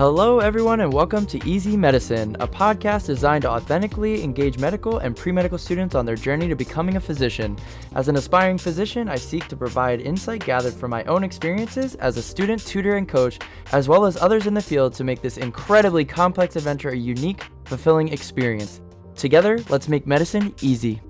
Hello, 0.00 0.38
everyone, 0.38 0.80
and 0.80 0.90
welcome 0.90 1.26
to 1.26 1.46
Easy 1.46 1.76
Medicine, 1.76 2.34
a 2.40 2.48
podcast 2.48 3.04
designed 3.04 3.42
to 3.42 3.50
authentically 3.50 4.24
engage 4.24 4.58
medical 4.58 4.96
and 4.96 5.14
pre 5.14 5.30
medical 5.30 5.58
students 5.58 5.94
on 5.94 6.06
their 6.06 6.16
journey 6.16 6.48
to 6.48 6.56
becoming 6.56 6.96
a 6.96 7.00
physician. 7.00 7.54
As 7.94 8.08
an 8.08 8.16
aspiring 8.16 8.56
physician, 8.56 9.10
I 9.10 9.16
seek 9.16 9.46
to 9.48 9.58
provide 9.58 10.00
insight 10.00 10.42
gathered 10.42 10.72
from 10.72 10.90
my 10.90 11.04
own 11.04 11.22
experiences 11.22 11.96
as 11.96 12.16
a 12.16 12.22
student, 12.22 12.64
tutor, 12.64 12.96
and 12.96 13.06
coach, 13.06 13.40
as 13.72 13.90
well 13.90 14.06
as 14.06 14.16
others 14.16 14.46
in 14.46 14.54
the 14.54 14.62
field 14.62 14.94
to 14.94 15.04
make 15.04 15.20
this 15.20 15.36
incredibly 15.36 16.06
complex 16.06 16.56
adventure 16.56 16.88
a 16.88 16.96
unique, 16.96 17.44
fulfilling 17.66 18.08
experience. 18.08 18.80
Together, 19.16 19.62
let's 19.68 19.86
make 19.86 20.06
medicine 20.06 20.54
easy. 20.62 21.02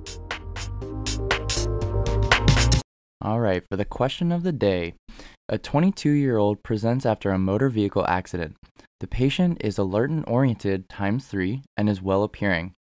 All 3.22 3.38
right, 3.38 3.64
for 3.68 3.76
the 3.76 3.84
question 3.84 4.32
of 4.32 4.42
the 4.42 4.50
day 4.50 4.94
a 5.52 5.58
22 5.58 6.10
year 6.10 6.38
old 6.38 6.62
presents 6.62 7.04
after 7.04 7.32
a 7.32 7.38
motor 7.38 7.68
vehicle 7.68 8.06
accident. 8.06 8.56
The 9.00 9.08
patient 9.08 9.60
is 9.60 9.78
alert 9.78 10.08
and 10.08 10.24
oriented 10.28 10.88
times 10.88 11.26
three 11.26 11.62
and 11.76 11.88
is 11.88 12.00
well 12.00 12.22
appearing. 12.22 12.72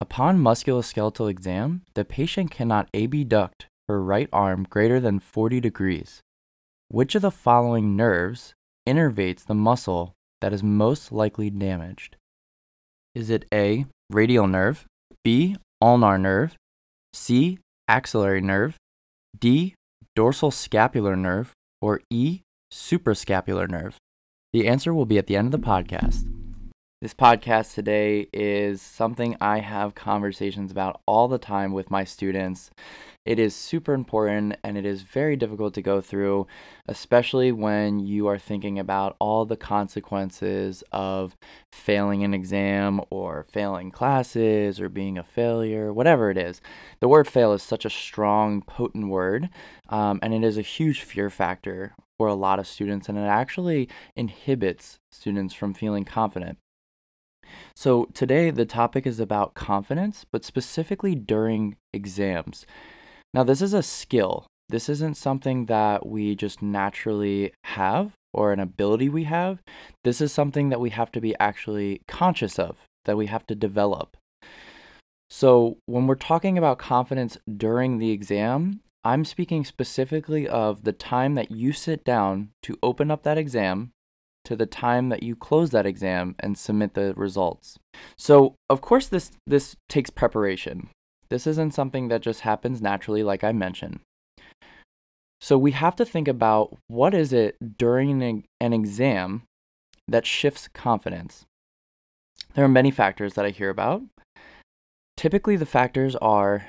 Upon 0.00 0.38
musculoskeletal 0.38 1.28
exam, 1.28 1.82
the 1.94 2.04
patient 2.04 2.52
cannot 2.52 2.88
abduct 2.94 3.66
her 3.88 4.00
right 4.00 4.28
arm 4.32 4.66
greater 4.70 5.00
than 5.00 5.18
40 5.18 5.58
degrees. 5.60 6.20
Which 6.88 7.16
of 7.16 7.22
the 7.22 7.32
following 7.32 7.96
nerves 7.96 8.54
innervates 8.88 9.44
the 9.44 9.54
muscle 9.54 10.12
that 10.40 10.52
is 10.52 10.62
most 10.62 11.10
likely 11.10 11.50
damaged? 11.50 12.16
Is 13.16 13.30
it 13.30 13.46
A, 13.52 13.86
radial 14.10 14.46
nerve, 14.46 14.84
B, 15.24 15.56
ulnar 15.82 16.18
nerve, 16.18 16.54
C, 17.12 17.58
axillary 17.88 18.42
nerve, 18.42 18.76
D, 19.36 19.74
dorsal 20.14 20.52
scapular 20.52 21.16
nerve, 21.16 21.52
or 21.86 22.00
E, 22.10 22.42
suprascapular 22.72 23.68
nerve? 23.68 24.00
The 24.52 24.66
answer 24.66 24.92
will 24.92 25.06
be 25.06 25.18
at 25.18 25.28
the 25.28 25.36
end 25.36 25.46
of 25.46 25.52
the 25.52 25.64
podcast. 25.64 26.24
This 27.02 27.12
podcast 27.12 27.74
today 27.74 28.26
is 28.32 28.80
something 28.80 29.36
I 29.38 29.58
have 29.58 29.94
conversations 29.94 30.70
about 30.70 31.02
all 31.04 31.28
the 31.28 31.36
time 31.36 31.74
with 31.74 31.90
my 31.90 32.04
students. 32.04 32.70
It 33.26 33.38
is 33.38 33.54
super 33.54 33.92
important 33.92 34.56
and 34.64 34.78
it 34.78 34.86
is 34.86 35.02
very 35.02 35.36
difficult 35.36 35.74
to 35.74 35.82
go 35.82 36.00
through, 36.00 36.46
especially 36.88 37.52
when 37.52 38.00
you 38.00 38.28
are 38.28 38.38
thinking 38.38 38.78
about 38.78 39.14
all 39.20 39.44
the 39.44 39.58
consequences 39.58 40.82
of 40.90 41.36
failing 41.70 42.24
an 42.24 42.32
exam 42.32 43.02
or 43.10 43.44
failing 43.52 43.90
classes 43.90 44.80
or 44.80 44.88
being 44.88 45.18
a 45.18 45.22
failure, 45.22 45.92
whatever 45.92 46.30
it 46.30 46.38
is. 46.38 46.62
The 47.00 47.08
word 47.08 47.28
fail 47.28 47.52
is 47.52 47.62
such 47.62 47.84
a 47.84 47.90
strong, 47.90 48.62
potent 48.62 49.08
word, 49.08 49.50
um, 49.90 50.18
and 50.22 50.32
it 50.32 50.42
is 50.42 50.56
a 50.56 50.62
huge 50.62 51.02
fear 51.02 51.28
factor 51.28 51.94
for 52.16 52.26
a 52.26 52.34
lot 52.34 52.58
of 52.58 52.66
students, 52.66 53.10
and 53.10 53.18
it 53.18 53.28
actually 53.28 53.86
inhibits 54.16 54.98
students 55.10 55.52
from 55.52 55.74
feeling 55.74 56.06
confident. 56.06 56.56
So, 57.74 58.06
today 58.14 58.50
the 58.50 58.66
topic 58.66 59.06
is 59.06 59.20
about 59.20 59.54
confidence, 59.54 60.24
but 60.30 60.44
specifically 60.44 61.14
during 61.14 61.76
exams. 61.92 62.66
Now, 63.34 63.44
this 63.44 63.60
is 63.60 63.74
a 63.74 63.82
skill. 63.82 64.46
This 64.68 64.88
isn't 64.88 65.16
something 65.16 65.66
that 65.66 66.06
we 66.06 66.34
just 66.34 66.62
naturally 66.62 67.52
have 67.64 68.12
or 68.32 68.52
an 68.52 68.60
ability 68.60 69.08
we 69.08 69.24
have. 69.24 69.62
This 70.04 70.20
is 70.20 70.32
something 70.32 70.68
that 70.70 70.80
we 70.80 70.90
have 70.90 71.12
to 71.12 71.20
be 71.20 71.34
actually 71.38 72.02
conscious 72.08 72.58
of, 72.58 72.76
that 73.04 73.16
we 73.16 73.26
have 73.26 73.46
to 73.46 73.54
develop. 73.54 74.16
So, 75.28 75.78
when 75.86 76.06
we're 76.06 76.14
talking 76.14 76.56
about 76.56 76.78
confidence 76.78 77.36
during 77.56 77.98
the 77.98 78.10
exam, 78.10 78.80
I'm 79.04 79.24
speaking 79.24 79.64
specifically 79.64 80.48
of 80.48 80.82
the 80.82 80.92
time 80.92 81.34
that 81.34 81.50
you 81.50 81.72
sit 81.72 82.04
down 82.04 82.50
to 82.62 82.78
open 82.82 83.10
up 83.10 83.22
that 83.22 83.38
exam 83.38 83.92
to 84.46 84.56
the 84.56 84.66
time 84.66 85.08
that 85.10 85.22
you 85.22 85.36
close 85.36 85.70
that 85.70 85.86
exam 85.86 86.34
and 86.38 86.56
submit 86.56 86.94
the 86.94 87.12
results. 87.14 87.78
So, 88.16 88.54
of 88.70 88.80
course 88.80 89.06
this 89.08 89.32
this 89.46 89.76
takes 89.88 90.10
preparation. 90.10 90.88
This 91.28 91.46
isn't 91.46 91.74
something 91.74 92.08
that 92.08 92.22
just 92.22 92.40
happens 92.40 92.80
naturally 92.80 93.22
like 93.22 93.44
I 93.44 93.52
mentioned. 93.52 94.00
So, 95.40 95.58
we 95.58 95.72
have 95.72 95.96
to 95.96 96.04
think 96.04 96.28
about 96.28 96.76
what 96.86 97.12
is 97.12 97.32
it 97.32 97.56
during 97.76 98.22
an, 98.60 98.72
exam 98.72 99.42
that 100.08 100.24
shifts 100.24 100.68
confidence. 100.68 101.44
There 102.54 102.64
are 102.64 102.68
many 102.68 102.90
factors 102.90 103.34
that 103.34 103.44
I 103.44 103.50
hear 103.50 103.70
about. 103.70 104.02
Typically, 105.16 105.56
the 105.56 105.66
factors 105.66 106.14
are 106.16 106.66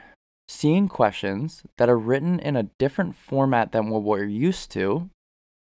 seeing 0.47 0.87
questions 0.87 1.63
that 1.77 1.89
are 1.89 1.97
written 1.97 2.39
in 2.39 2.55
a 2.55 2.69
different 2.79 3.16
format 3.16 3.71
than 3.71 3.89
what 3.89 4.03
we're 4.03 4.23
used 4.23 4.71
to 4.71 5.09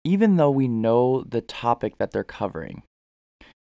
even 0.05 0.37
though 0.37 0.51
we 0.51 0.69
know 0.69 1.25
the 1.27 1.41
topic 1.41 1.97
that 1.97 2.11
they're 2.11 2.23
covering. 2.23 2.83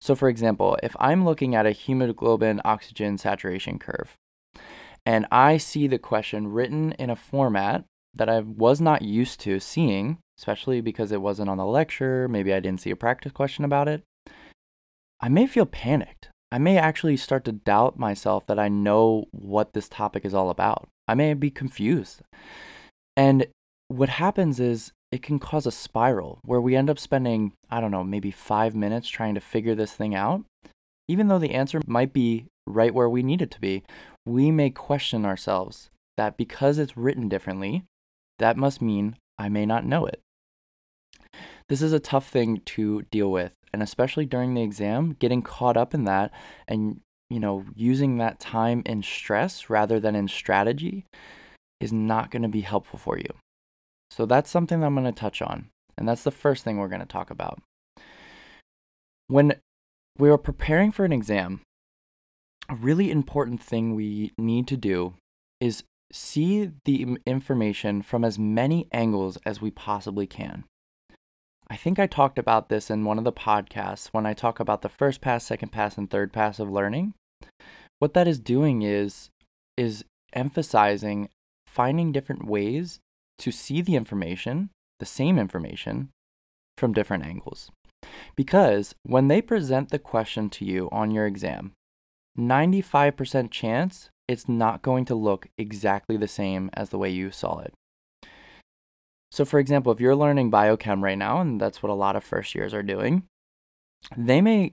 So, 0.00 0.14
for 0.14 0.28
example, 0.28 0.76
if 0.82 0.94
I'm 1.00 1.24
looking 1.24 1.54
at 1.54 1.64
a 1.64 1.70
hemoglobin 1.70 2.60
oxygen 2.64 3.16
saturation 3.16 3.78
curve 3.78 4.14
and 5.06 5.26
I 5.30 5.56
see 5.56 5.86
the 5.86 5.98
question 5.98 6.48
written 6.48 6.92
in 6.92 7.08
a 7.08 7.16
format 7.16 7.84
that 8.12 8.28
I 8.28 8.40
was 8.40 8.80
not 8.80 9.02
used 9.02 9.40
to 9.40 9.60
seeing, 9.60 10.18
especially 10.38 10.80
because 10.80 11.12
it 11.12 11.22
wasn't 11.22 11.48
on 11.48 11.58
the 11.58 11.64
lecture, 11.64 12.28
maybe 12.28 12.52
I 12.52 12.60
didn't 12.60 12.80
see 12.80 12.90
a 12.90 12.96
practice 12.96 13.32
question 13.32 13.64
about 13.64 13.88
it, 13.88 14.02
I 15.20 15.28
may 15.28 15.46
feel 15.46 15.66
panicked. 15.66 16.28
I 16.52 16.58
may 16.58 16.78
actually 16.78 17.16
start 17.16 17.44
to 17.44 17.52
doubt 17.52 17.98
myself 17.98 18.46
that 18.46 18.58
I 18.58 18.68
know 18.68 19.26
what 19.30 19.72
this 19.72 19.88
topic 19.88 20.24
is 20.24 20.34
all 20.34 20.50
about. 20.50 20.88
I 21.08 21.14
may 21.14 21.34
be 21.34 21.50
confused. 21.50 22.22
And 23.16 23.46
what 23.88 24.08
happens 24.08 24.60
is 24.60 24.92
it 25.12 25.22
can 25.22 25.38
cause 25.38 25.66
a 25.66 25.72
spiral 25.72 26.40
where 26.44 26.60
we 26.60 26.76
end 26.76 26.90
up 26.90 26.98
spending, 26.98 27.52
I 27.70 27.80
don't 27.80 27.90
know, 27.90 28.04
maybe 28.04 28.30
five 28.30 28.74
minutes 28.74 29.08
trying 29.08 29.34
to 29.34 29.40
figure 29.40 29.74
this 29.74 29.92
thing 29.92 30.14
out. 30.14 30.44
Even 31.08 31.28
though 31.28 31.38
the 31.38 31.54
answer 31.54 31.80
might 31.86 32.12
be 32.12 32.46
right 32.66 32.92
where 32.92 33.08
we 33.08 33.22
need 33.22 33.40
it 33.40 33.50
to 33.52 33.60
be, 33.60 33.84
we 34.24 34.50
may 34.50 34.70
question 34.70 35.24
ourselves 35.24 35.90
that 36.16 36.36
because 36.36 36.78
it's 36.78 36.96
written 36.96 37.28
differently, 37.28 37.84
that 38.38 38.56
must 38.56 38.82
mean 38.82 39.16
I 39.38 39.48
may 39.48 39.64
not 39.66 39.84
know 39.84 40.06
it. 40.06 40.20
This 41.68 41.82
is 41.82 41.92
a 41.92 42.00
tough 42.00 42.28
thing 42.28 42.62
to 42.64 43.02
deal 43.10 43.30
with, 43.30 43.52
and 43.72 43.82
especially 43.82 44.26
during 44.26 44.54
the 44.54 44.62
exam, 44.62 45.16
getting 45.18 45.42
caught 45.42 45.76
up 45.76 45.94
in 45.94 46.04
that 46.04 46.32
and 46.66 47.00
you 47.28 47.40
know, 47.40 47.64
using 47.74 48.18
that 48.18 48.38
time 48.38 48.82
in 48.86 49.02
stress 49.02 49.68
rather 49.68 49.98
than 49.98 50.14
in 50.14 50.28
strategy 50.28 51.06
is 51.80 51.92
not 51.92 52.30
going 52.30 52.42
to 52.42 52.48
be 52.48 52.60
helpful 52.60 52.98
for 52.98 53.18
you. 53.18 53.28
So 54.10 54.26
that's 54.26 54.50
something 54.50 54.80
that 54.80 54.86
I'm 54.86 54.94
going 54.94 55.04
to 55.06 55.12
touch 55.12 55.42
on. 55.42 55.68
And 55.98 56.08
that's 56.08 56.24
the 56.24 56.30
first 56.30 56.64
thing 56.64 56.78
we're 56.78 56.88
going 56.88 57.00
to 57.00 57.06
talk 57.06 57.30
about. 57.30 57.60
When 59.28 59.54
we 60.18 60.30
are 60.30 60.38
preparing 60.38 60.92
for 60.92 61.04
an 61.04 61.12
exam, 61.12 61.62
a 62.68 62.74
really 62.74 63.10
important 63.10 63.62
thing 63.62 63.94
we 63.94 64.32
need 64.38 64.66
to 64.68 64.76
do 64.76 65.14
is 65.60 65.84
see 66.12 66.70
the 66.84 67.18
information 67.26 68.02
from 68.02 68.24
as 68.24 68.38
many 68.38 68.88
angles 68.92 69.38
as 69.44 69.60
we 69.60 69.70
possibly 69.70 70.26
can. 70.26 70.64
I 71.68 71.76
think 71.76 71.98
I 71.98 72.06
talked 72.06 72.38
about 72.38 72.68
this 72.68 72.90
in 72.90 73.04
one 73.04 73.18
of 73.18 73.24
the 73.24 73.32
podcasts 73.32 74.08
when 74.12 74.24
I 74.24 74.34
talk 74.34 74.60
about 74.60 74.82
the 74.82 74.88
first 74.88 75.20
pass, 75.20 75.44
second 75.44 75.72
pass, 75.72 75.98
and 75.98 76.08
third 76.08 76.32
pass 76.32 76.60
of 76.60 76.70
learning. 76.70 77.14
What 77.98 78.14
that 78.14 78.28
is 78.28 78.38
doing 78.38 78.82
is 78.82 79.30
is 79.76 80.04
emphasizing 80.32 81.28
finding 81.66 82.12
different 82.12 82.46
ways 82.46 83.00
to 83.38 83.50
see 83.50 83.80
the 83.82 83.96
information, 83.96 84.70
the 84.98 85.06
same 85.06 85.38
information, 85.38 86.10
from 86.76 86.92
different 86.92 87.24
angles. 87.24 87.70
Because 88.36 88.94
when 89.02 89.28
they 89.28 89.40
present 89.40 89.90
the 89.90 89.98
question 89.98 90.50
to 90.50 90.64
you 90.64 90.88
on 90.92 91.10
your 91.10 91.26
exam, 91.26 91.72
95% 92.38 93.50
chance 93.50 94.10
it's 94.28 94.48
not 94.48 94.82
going 94.82 95.04
to 95.06 95.14
look 95.14 95.46
exactly 95.56 96.16
the 96.16 96.28
same 96.28 96.70
as 96.74 96.90
the 96.90 96.98
way 96.98 97.10
you 97.10 97.30
saw 97.30 97.60
it. 97.60 97.72
So, 99.30 99.44
for 99.44 99.58
example, 99.58 99.92
if 99.92 100.00
you're 100.00 100.16
learning 100.16 100.50
biochem 100.50 101.02
right 101.02 101.18
now, 101.18 101.40
and 101.40 101.60
that's 101.60 101.82
what 101.82 101.90
a 101.90 101.94
lot 101.94 102.16
of 102.16 102.24
first 102.24 102.54
years 102.54 102.72
are 102.72 102.82
doing, 102.82 103.24
they 104.16 104.40
may 104.40 104.72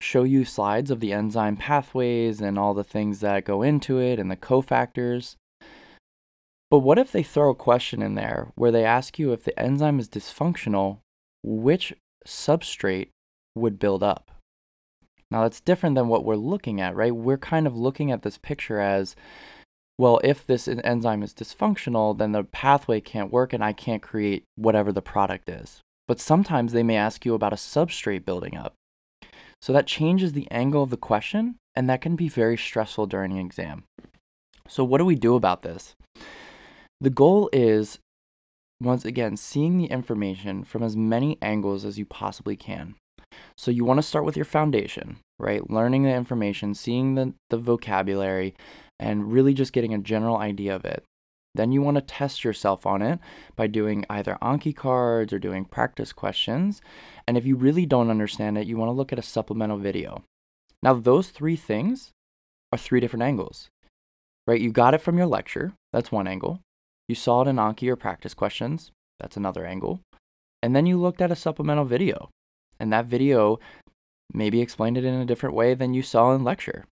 show 0.00 0.24
you 0.24 0.44
slides 0.44 0.90
of 0.90 1.00
the 1.00 1.12
enzyme 1.12 1.56
pathways 1.56 2.40
and 2.40 2.58
all 2.58 2.74
the 2.74 2.84
things 2.84 3.20
that 3.20 3.44
go 3.44 3.62
into 3.62 3.98
it 3.98 4.18
and 4.18 4.30
the 4.30 4.36
cofactors. 4.36 5.36
But 6.76 6.80
what 6.80 6.98
if 6.98 7.10
they 7.10 7.22
throw 7.22 7.48
a 7.48 7.54
question 7.54 8.02
in 8.02 8.16
there 8.16 8.52
where 8.54 8.70
they 8.70 8.84
ask 8.84 9.18
you 9.18 9.32
if 9.32 9.44
the 9.44 9.58
enzyme 9.58 9.98
is 9.98 10.10
dysfunctional, 10.10 10.98
which 11.42 11.94
substrate 12.26 13.08
would 13.54 13.78
build 13.78 14.02
up? 14.02 14.30
Now, 15.30 15.44
that's 15.44 15.62
different 15.62 15.94
than 15.94 16.08
what 16.08 16.22
we're 16.22 16.36
looking 16.36 16.82
at, 16.82 16.94
right? 16.94 17.16
We're 17.16 17.38
kind 17.38 17.66
of 17.66 17.74
looking 17.74 18.10
at 18.10 18.20
this 18.20 18.36
picture 18.36 18.78
as 18.78 19.16
well, 19.96 20.20
if 20.22 20.46
this 20.46 20.68
enzyme 20.68 21.22
is 21.22 21.32
dysfunctional, 21.32 22.18
then 22.18 22.32
the 22.32 22.44
pathway 22.44 23.00
can't 23.00 23.32
work 23.32 23.54
and 23.54 23.64
I 23.64 23.72
can't 23.72 24.02
create 24.02 24.44
whatever 24.56 24.92
the 24.92 25.00
product 25.00 25.48
is. 25.48 25.80
But 26.06 26.20
sometimes 26.20 26.74
they 26.74 26.82
may 26.82 26.96
ask 26.96 27.24
you 27.24 27.32
about 27.32 27.54
a 27.54 27.56
substrate 27.56 28.26
building 28.26 28.54
up. 28.54 28.74
So 29.62 29.72
that 29.72 29.86
changes 29.86 30.34
the 30.34 30.46
angle 30.50 30.82
of 30.82 30.90
the 30.90 30.98
question, 30.98 31.56
and 31.74 31.88
that 31.88 32.02
can 32.02 32.16
be 32.16 32.28
very 32.28 32.58
stressful 32.58 33.06
during 33.06 33.32
an 33.32 33.38
exam. 33.38 33.84
So, 34.68 34.84
what 34.84 34.98
do 34.98 35.06
we 35.06 35.14
do 35.14 35.36
about 35.36 35.62
this? 35.62 35.94
The 37.00 37.10
goal 37.10 37.50
is, 37.52 37.98
once 38.80 39.04
again, 39.04 39.36
seeing 39.36 39.78
the 39.78 39.86
information 39.86 40.64
from 40.64 40.82
as 40.82 40.96
many 40.96 41.36
angles 41.42 41.84
as 41.84 41.98
you 41.98 42.06
possibly 42.06 42.56
can. 42.56 42.94
So 43.56 43.70
you 43.70 43.84
want 43.84 43.98
to 43.98 44.02
start 44.02 44.24
with 44.24 44.36
your 44.36 44.44
foundation, 44.44 45.18
right? 45.38 45.68
Learning 45.68 46.04
the 46.04 46.14
information, 46.14 46.74
seeing 46.74 47.14
the, 47.14 47.34
the 47.50 47.58
vocabulary, 47.58 48.54
and 48.98 49.30
really 49.30 49.52
just 49.52 49.72
getting 49.72 49.92
a 49.92 49.98
general 49.98 50.38
idea 50.38 50.74
of 50.74 50.84
it. 50.84 51.04
Then 51.54 51.72
you 51.72 51.82
want 51.82 51.96
to 51.96 52.02
test 52.02 52.44
yourself 52.44 52.86
on 52.86 53.02
it 53.02 53.18
by 53.56 53.66
doing 53.66 54.04
either 54.08 54.38
Anki 54.42 54.74
cards 54.74 55.32
or 55.32 55.38
doing 55.38 55.64
practice 55.64 56.12
questions. 56.12 56.80
And 57.26 57.36
if 57.36 57.46
you 57.46 57.56
really 57.56 57.86
don't 57.86 58.10
understand 58.10 58.58
it, 58.58 58.66
you 58.66 58.76
want 58.76 58.88
to 58.88 58.92
look 58.92 59.12
at 59.12 59.18
a 59.18 59.22
supplemental 59.22 59.78
video. 59.78 60.22
Now, 60.82 60.94
those 60.94 61.28
three 61.28 61.56
things 61.56 62.12
are 62.72 62.78
three 62.78 63.00
different 63.00 63.22
angles, 63.22 63.68
right? 64.46 64.60
You 64.60 64.70
got 64.70 64.94
it 64.94 65.00
from 65.00 65.16
your 65.16 65.26
lecture, 65.26 65.72
that's 65.92 66.12
one 66.12 66.26
angle. 66.26 66.60
You 67.08 67.14
saw 67.14 67.42
it 67.42 67.48
in 67.48 67.56
Anki 67.56 67.88
or 67.88 67.96
practice 67.96 68.34
questions, 68.34 68.90
that's 69.20 69.36
another 69.36 69.64
angle. 69.64 70.00
And 70.62 70.74
then 70.74 70.86
you 70.86 71.00
looked 71.00 71.20
at 71.20 71.30
a 71.30 71.36
supplemental 71.36 71.84
video, 71.84 72.30
and 72.80 72.92
that 72.92 73.06
video 73.06 73.58
maybe 74.32 74.60
explained 74.60 74.98
it 74.98 75.04
in 75.04 75.14
a 75.14 75.26
different 75.26 75.54
way 75.54 75.74
than 75.74 75.94
you 75.94 76.02
saw 76.02 76.34
in 76.34 76.44
lecture. 76.44 76.84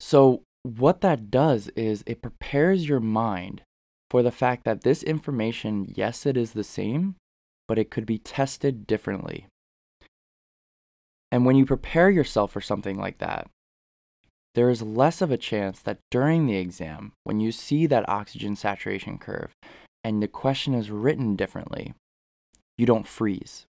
So, 0.00 0.42
what 0.62 1.00
that 1.02 1.30
does 1.30 1.68
is 1.76 2.02
it 2.06 2.22
prepares 2.22 2.88
your 2.88 3.00
mind 3.00 3.62
for 4.10 4.22
the 4.22 4.30
fact 4.30 4.64
that 4.64 4.82
this 4.82 5.02
information, 5.02 5.92
yes, 5.94 6.26
it 6.26 6.36
is 6.36 6.52
the 6.52 6.64
same, 6.64 7.16
but 7.66 7.78
it 7.78 7.90
could 7.90 8.06
be 8.06 8.18
tested 8.18 8.86
differently. 8.86 9.46
And 11.30 11.44
when 11.44 11.56
you 11.56 11.66
prepare 11.66 12.10
yourself 12.10 12.52
for 12.52 12.60
something 12.60 12.98
like 12.98 13.18
that, 13.18 13.50
there 14.54 14.70
is 14.70 14.82
less 14.82 15.20
of 15.20 15.30
a 15.30 15.36
chance 15.36 15.80
that 15.80 15.98
during 16.10 16.46
the 16.46 16.56
exam, 16.56 17.12
when 17.24 17.40
you 17.40 17.52
see 17.52 17.86
that 17.86 18.08
oxygen 18.08 18.56
saturation 18.56 19.18
curve 19.18 19.52
and 20.02 20.22
the 20.22 20.28
question 20.28 20.74
is 20.74 20.90
written 20.90 21.36
differently, 21.36 21.94
you 22.76 22.86
don't 22.86 23.06
freeze. 23.06 23.66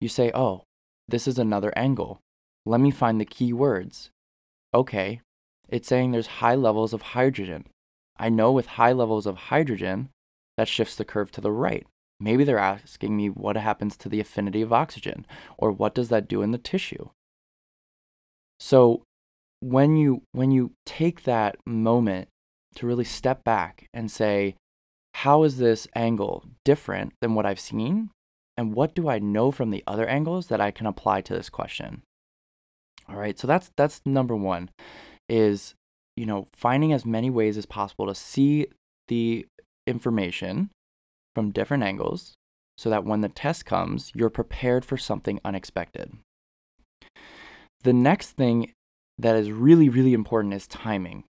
You 0.00 0.08
say, 0.08 0.30
oh, 0.34 0.62
this 1.08 1.26
is 1.26 1.38
another 1.38 1.72
angle. 1.76 2.20
Let 2.66 2.80
me 2.80 2.90
find 2.90 3.20
the 3.20 3.24
key 3.24 3.52
words. 3.52 4.10
Okay, 4.74 5.20
it's 5.68 5.88
saying 5.88 6.12
there's 6.12 6.26
high 6.26 6.54
levels 6.54 6.92
of 6.92 7.02
hydrogen. 7.02 7.66
I 8.18 8.28
know 8.28 8.52
with 8.52 8.66
high 8.66 8.92
levels 8.92 9.26
of 9.26 9.36
hydrogen, 9.36 10.10
that 10.56 10.68
shifts 10.68 10.94
the 10.94 11.04
curve 11.04 11.30
to 11.32 11.40
the 11.40 11.52
right. 11.52 11.86
Maybe 12.20 12.44
they're 12.44 12.58
asking 12.58 13.16
me 13.16 13.30
what 13.30 13.56
happens 13.56 13.96
to 13.96 14.08
the 14.08 14.20
affinity 14.20 14.60
of 14.60 14.72
oxygen, 14.72 15.26
or 15.56 15.72
what 15.72 15.94
does 15.94 16.10
that 16.10 16.28
do 16.28 16.42
in 16.42 16.50
the 16.50 16.58
tissue. 16.58 17.08
So 18.58 19.02
when 19.60 19.96
you 19.96 20.22
when 20.32 20.50
you 20.50 20.72
take 20.84 21.24
that 21.24 21.56
moment 21.66 22.28
to 22.76 22.86
really 22.86 23.04
step 23.04 23.44
back 23.44 23.86
and 23.92 24.10
say, 24.10 24.56
how 25.14 25.42
is 25.42 25.58
this 25.58 25.86
angle 25.94 26.44
different 26.64 27.12
than 27.20 27.34
what 27.34 27.46
I've 27.46 27.60
seen? 27.60 28.10
And 28.56 28.74
what 28.74 28.94
do 28.94 29.08
I 29.08 29.18
know 29.18 29.50
from 29.50 29.70
the 29.70 29.84
other 29.86 30.06
angles 30.06 30.48
that 30.48 30.60
I 30.60 30.70
can 30.70 30.86
apply 30.86 31.22
to 31.22 31.34
this 31.34 31.48
question? 31.48 32.02
All 33.08 33.16
right, 33.16 33.38
so 33.38 33.46
that's 33.46 33.70
that's 33.76 34.00
number 34.04 34.36
one 34.36 34.70
is, 35.28 35.74
you 36.16 36.26
know, 36.26 36.46
finding 36.52 36.92
as 36.92 37.06
many 37.06 37.30
ways 37.30 37.56
as 37.56 37.66
possible 37.66 38.06
to 38.06 38.14
see 38.14 38.66
the 39.08 39.46
information 39.86 40.70
from 41.34 41.52
different 41.52 41.82
angles 41.82 42.34
so 42.76 42.90
that 42.90 43.04
when 43.04 43.20
the 43.20 43.28
test 43.28 43.66
comes, 43.66 44.12
you're 44.14 44.30
prepared 44.30 44.84
for 44.84 44.96
something 44.96 45.40
unexpected. 45.44 46.12
The 47.82 47.92
next 47.92 48.30
thing 48.32 48.72
that 49.22 49.36
is 49.36 49.50
really, 49.50 49.88
really 49.88 50.14
important 50.14 50.54
is 50.54 50.66
timing. 50.66 51.24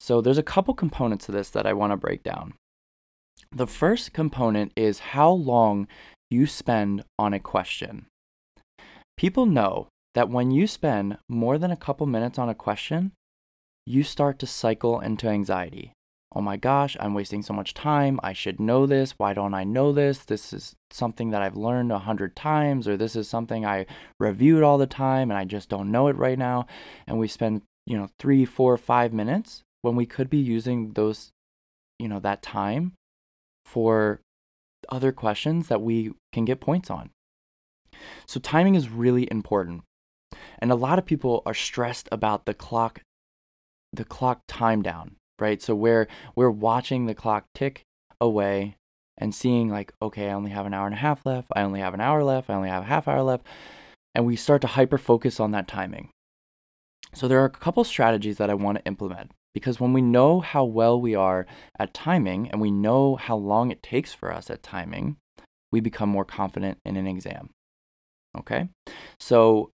So 0.00 0.20
there's 0.20 0.38
a 0.38 0.42
couple 0.42 0.74
components 0.74 1.26
to 1.26 1.32
this 1.32 1.50
that 1.50 1.66
I 1.66 1.72
want 1.72 1.92
to 1.92 1.96
break 1.96 2.22
down. 2.22 2.54
The 3.50 3.66
first 3.66 4.12
component 4.12 4.72
is 4.76 4.98
how 4.98 5.30
long 5.30 5.88
you 6.30 6.46
spend 6.46 7.04
on 7.18 7.32
a 7.32 7.40
question. 7.40 8.06
People 9.16 9.46
know 9.46 9.88
that 10.14 10.28
when 10.28 10.50
you 10.50 10.66
spend 10.66 11.18
more 11.28 11.58
than 11.58 11.70
a 11.70 11.76
couple 11.76 12.06
minutes 12.06 12.38
on 12.38 12.48
a 12.48 12.54
question, 12.54 13.12
you 13.86 14.02
start 14.02 14.38
to 14.40 14.46
cycle 14.46 15.00
into 15.00 15.28
anxiety. 15.28 15.92
Oh 16.36 16.42
my 16.42 16.58
gosh, 16.58 16.98
I'm 17.00 17.14
wasting 17.14 17.40
so 17.40 17.54
much 17.54 17.72
time. 17.72 18.20
I 18.22 18.34
should 18.34 18.60
know 18.60 18.84
this. 18.84 19.12
Why 19.16 19.32
don't 19.32 19.54
I 19.54 19.64
know 19.64 19.90
this? 19.90 20.18
This 20.18 20.52
is 20.52 20.76
something 20.90 21.30
that 21.30 21.40
I've 21.40 21.56
learned 21.56 21.90
a 21.90 21.98
hundred 21.98 22.36
times, 22.36 22.86
or 22.86 22.98
this 22.98 23.16
is 23.16 23.26
something 23.26 23.64
I 23.64 23.86
reviewed 24.20 24.62
all 24.62 24.76
the 24.76 24.86
time 24.86 25.30
and 25.30 25.38
I 25.38 25.46
just 25.46 25.70
don't 25.70 25.90
know 25.90 26.08
it 26.08 26.16
right 26.16 26.38
now. 26.38 26.66
And 27.06 27.18
we 27.18 27.26
spend, 27.26 27.62
you 27.86 27.96
know, 27.96 28.10
three, 28.18 28.44
four, 28.44 28.76
five 28.76 29.14
minutes 29.14 29.62
when 29.80 29.96
we 29.96 30.04
could 30.04 30.28
be 30.28 30.36
using 30.36 30.92
those, 30.92 31.30
you 31.98 32.06
know, 32.06 32.20
that 32.20 32.42
time 32.42 32.92
for 33.64 34.20
other 34.90 35.12
questions 35.12 35.68
that 35.68 35.80
we 35.80 36.12
can 36.34 36.44
get 36.44 36.60
points 36.60 36.90
on. 36.90 37.08
So 38.26 38.40
timing 38.40 38.74
is 38.74 38.90
really 38.90 39.26
important. 39.30 39.84
And 40.58 40.70
a 40.70 40.74
lot 40.74 40.98
of 40.98 41.06
people 41.06 41.42
are 41.46 41.54
stressed 41.54 42.10
about 42.12 42.44
the 42.44 42.52
clock 42.52 43.00
the 43.90 44.04
clock 44.04 44.42
time 44.46 44.82
down, 44.82 45.16
right? 45.40 45.60
So 45.62 45.74
we're 45.74 46.08
we're 46.34 46.50
watching 46.50 47.06
the 47.06 47.14
clock 47.14 47.46
tick 47.54 47.82
away 48.20 48.76
and 49.18 49.34
seeing 49.34 49.70
like, 49.70 49.92
okay, 50.02 50.28
I 50.28 50.34
only 50.34 50.50
have 50.50 50.66
an 50.66 50.74
hour 50.74 50.86
and 50.86 50.94
a 50.94 50.98
half 50.98 51.24
left, 51.24 51.48
I 51.54 51.62
only 51.62 51.80
have 51.80 51.94
an 51.94 52.00
hour 52.00 52.22
left, 52.22 52.50
I 52.50 52.54
only 52.54 52.68
have 52.68 52.82
a 52.82 52.86
half 52.86 53.08
hour 53.08 53.22
left, 53.22 53.46
and 54.14 54.26
we 54.26 54.36
start 54.36 54.60
to 54.62 54.68
hyper 54.68 54.98
focus 54.98 55.40
on 55.40 55.52
that 55.52 55.68
timing. 55.68 56.10
So 57.14 57.28
there 57.28 57.40
are 57.40 57.46
a 57.46 57.50
couple 57.50 57.82
strategies 57.84 58.36
that 58.38 58.50
I 58.50 58.54
want 58.54 58.78
to 58.78 58.84
implement 58.84 59.32
because 59.54 59.80
when 59.80 59.94
we 59.94 60.02
know 60.02 60.40
how 60.40 60.64
well 60.64 61.00
we 61.00 61.14
are 61.14 61.46
at 61.78 61.94
timing 61.94 62.50
and 62.50 62.60
we 62.60 62.70
know 62.70 63.16
how 63.16 63.36
long 63.36 63.70
it 63.70 63.82
takes 63.82 64.12
for 64.12 64.30
us 64.32 64.50
at 64.50 64.62
timing, 64.62 65.16
we 65.72 65.80
become 65.80 66.10
more 66.10 66.26
confident 66.26 66.78
in 66.84 66.96
an 66.96 67.06
exam. 67.06 67.48
Okay? 68.36 68.68
So 69.18 69.70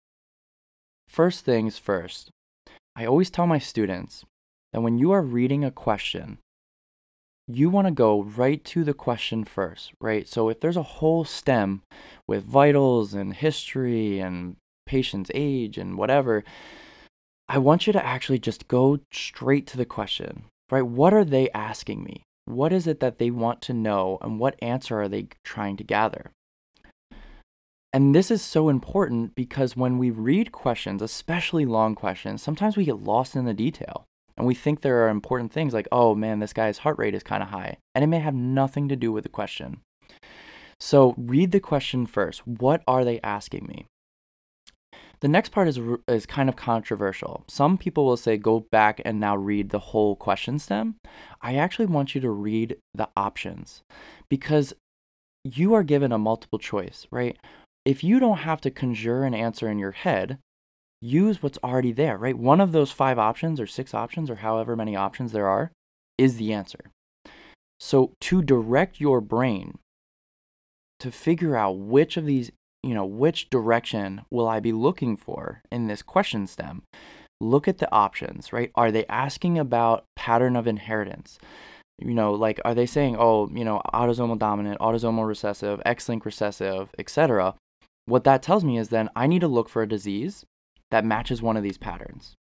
First 1.12 1.44
things 1.44 1.78
first, 1.78 2.32
I 2.96 3.06
always 3.06 3.30
tell 3.30 3.46
my 3.46 3.60
students 3.60 4.24
that 4.74 4.82
when 4.82 4.98
you 4.98 5.12
are 5.12 5.22
reading 5.22 5.64
a 5.64 5.72
question, 5.72 6.38
you 7.48 7.70
want 7.70 7.88
to 7.88 7.92
go 7.92 8.24
right 8.24 8.64
to 8.66 8.84
the 8.84 8.94
question 8.94 9.44
first, 9.44 9.92
right? 10.00 10.28
So 10.28 10.50
if 10.50 10.60
there's 10.60 10.78
a 10.78 10.84
whole 10.84 11.26
stem 11.26 11.82
with 12.28 12.44
vitals 12.44 13.14
and 13.14 13.34
history 13.34 14.20
and 14.20 14.56
patient's 14.86 15.32
age 15.34 15.78
and 15.78 15.98
whatever, 15.98 16.44
I 17.50 17.58
want 17.58 17.88
you 17.88 17.94
to 17.94 18.06
actually 18.06 18.40
just 18.40 18.68
go 18.68 19.00
straight 19.12 19.68
to 19.68 19.78
the 19.78 19.86
question, 19.86 20.46
right? 20.70 20.86
What 20.86 21.14
are 21.14 21.26
they 21.26 21.50
asking 21.52 22.04
me? 22.04 22.24
What 22.46 22.72
is 22.72 22.88
it 22.88 23.00
that 23.02 23.18
they 23.18 23.30
want 23.30 23.62
to 23.64 23.74
know 23.74 24.18
and 24.22 24.40
what 24.40 24.56
answer 24.62 25.02
are 25.02 25.10
they 25.10 25.28
trying 25.44 25.78
to 25.78 25.84
gather? 25.84 26.32
And 27.94 28.16
this 28.16 28.32
is 28.32 28.42
so 28.42 28.70
important 28.70 29.36
because 29.36 29.76
when 29.76 29.98
we 29.98 30.12
read 30.12 30.54
questions, 30.54 31.02
especially 31.02 31.66
long 31.66 31.94
questions, 31.94 32.42
sometimes 32.42 32.78
we 32.78 32.86
get 32.86 33.04
lost 33.04 33.36
in 33.36 33.44
the 33.44 33.54
detail 33.54 34.06
and 34.38 34.48
we 34.48 34.56
think 34.56 34.82
there 34.82 35.06
are 35.06 35.10
important 35.10 35.52
things 35.52 35.74
like, 35.74 35.88
oh 35.92 36.16
man, 36.16 36.40
this 36.40 36.54
guy's 36.54 36.80
heart 36.80 36.98
rate 36.98 37.16
is 37.16 37.24
kind 37.24 37.44
of 37.44 37.50
high. 37.50 37.78
And 37.94 38.04
it 38.04 38.08
may 38.08 38.20
have 38.20 38.36
nothing 38.36 38.88
to 38.90 38.96
do 38.96 39.12
with 39.12 39.24
the 39.24 39.30
question. 39.30 39.82
So 40.80 41.14
read 41.18 41.52
the 41.52 41.60
question 41.60 42.06
first. 42.06 42.46
What 42.48 42.82
are 42.88 43.06
they 43.06 43.20
asking 43.22 43.68
me? 43.68 43.86
The 45.20 45.28
next 45.28 45.50
part 45.50 45.68
is, 45.68 45.80
is 46.08 46.26
kind 46.26 46.50
of 46.50 46.56
controversial. 46.56 47.44
Some 47.48 47.78
people 47.78 48.06
will 48.06 48.18
say 48.18 48.38
go 48.38 48.66
back 48.72 49.00
and 49.06 49.20
now 49.20 49.36
read 49.36 49.70
the 49.70 49.80
whole 49.80 50.16
question 50.16 50.58
stem. 50.58 50.96
I 51.42 51.56
actually 51.56 51.86
want 51.86 52.16
you 52.16 52.22
to 52.22 52.30
read 52.32 52.78
the 52.96 53.10
options 53.16 53.84
because 54.30 54.74
you 55.44 55.76
are 55.76 55.84
given 55.84 56.12
a 56.12 56.18
multiple 56.18 56.58
choice, 56.58 57.06
right? 57.12 57.38
if 57.86 58.04
you 58.04 58.20
don't 58.20 58.40
have 58.40 58.62
to 58.62 58.72
conjure 58.72 59.24
an 59.24 59.34
answer 59.34 59.70
in 59.70 59.80
your 59.80 59.92
head, 59.92 60.38
use 61.02 61.42
what's 61.42 61.58
already 61.64 61.92
there, 61.92 62.18
right? 62.18 62.38
One 62.38 62.62
of 62.62 62.72
those 62.72 62.92
five 62.92 63.18
options 63.18 63.60
or 63.60 63.68
six 63.68 63.94
options 63.94 64.30
or 64.30 64.36
however 64.36 64.76
many 64.76 64.96
options 64.96 65.32
there 65.32 65.48
are 65.48 65.72
is 66.18 66.38
the 66.38 66.54
answer. 66.54 66.92
So 67.80 68.14
to 68.22 68.44
direct 68.44 69.00
your 69.00 69.22
brain 69.22 69.80
to 71.00 71.10
figure 71.10 71.56
out 71.56 71.80
which 71.80 72.16
of 72.16 72.28
these, 72.28 72.52
you 72.84 72.94
know, 72.94 73.06
which 73.06 73.50
direction 73.50 74.22
will 74.30 74.48
I 74.48 74.60
be 74.60 74.72
looking 74.72 75.18
for 75.18 75.64
in 75.72 75.88
this 75.88 76.04
question 76.04 76.46
stem, 76.46 76.84
look 77.40 77.68
at 77.68 77.80
the 77.80 77.92
options, 77.92 78.54
right? 78.54 78.72
Are 78.76 78.92
they 78.92 79.08
asking 79.08 79.58
about 79.58 80.06
pattern 80.16 80.56
of 80.56 80.68
inheritance? 80.68 81.40
You 81.98 82.14
know, 82.14 82.34
like 82.34 82.62
are 82.64 82.76
they 82.76 82.86
saying, 82.86 83.16
oh, 83.18 83.50
you 83.52 83.66
know, 83.66 83.82
autosomal 83.92 84.38
dominant, 84.38 84.80
autosomal 84.80 85.28
recessive, 85.28 85.82
X-linked 85.84 86.26
recessive, 86.26 86.90
etc. 87.00 87.56
What 88.06 88.24
that 88.26 88.44
tells 88.44 88.64
me 88.64 88.78
is 88.78 88.90
then 88.90 89.10
I 89.16 89.26
need 89.26 89.42
to 89.42 89.48
look 89.48 89.70
for 89.70 89.82
a 89.82 89.90
disease 89.90 90.46
that 90.92 91.06
matches 91.06 91.42
one 91.42 91.58
of 91.58 91.64
these 91.64 91.78
patterns. 91.78 92.36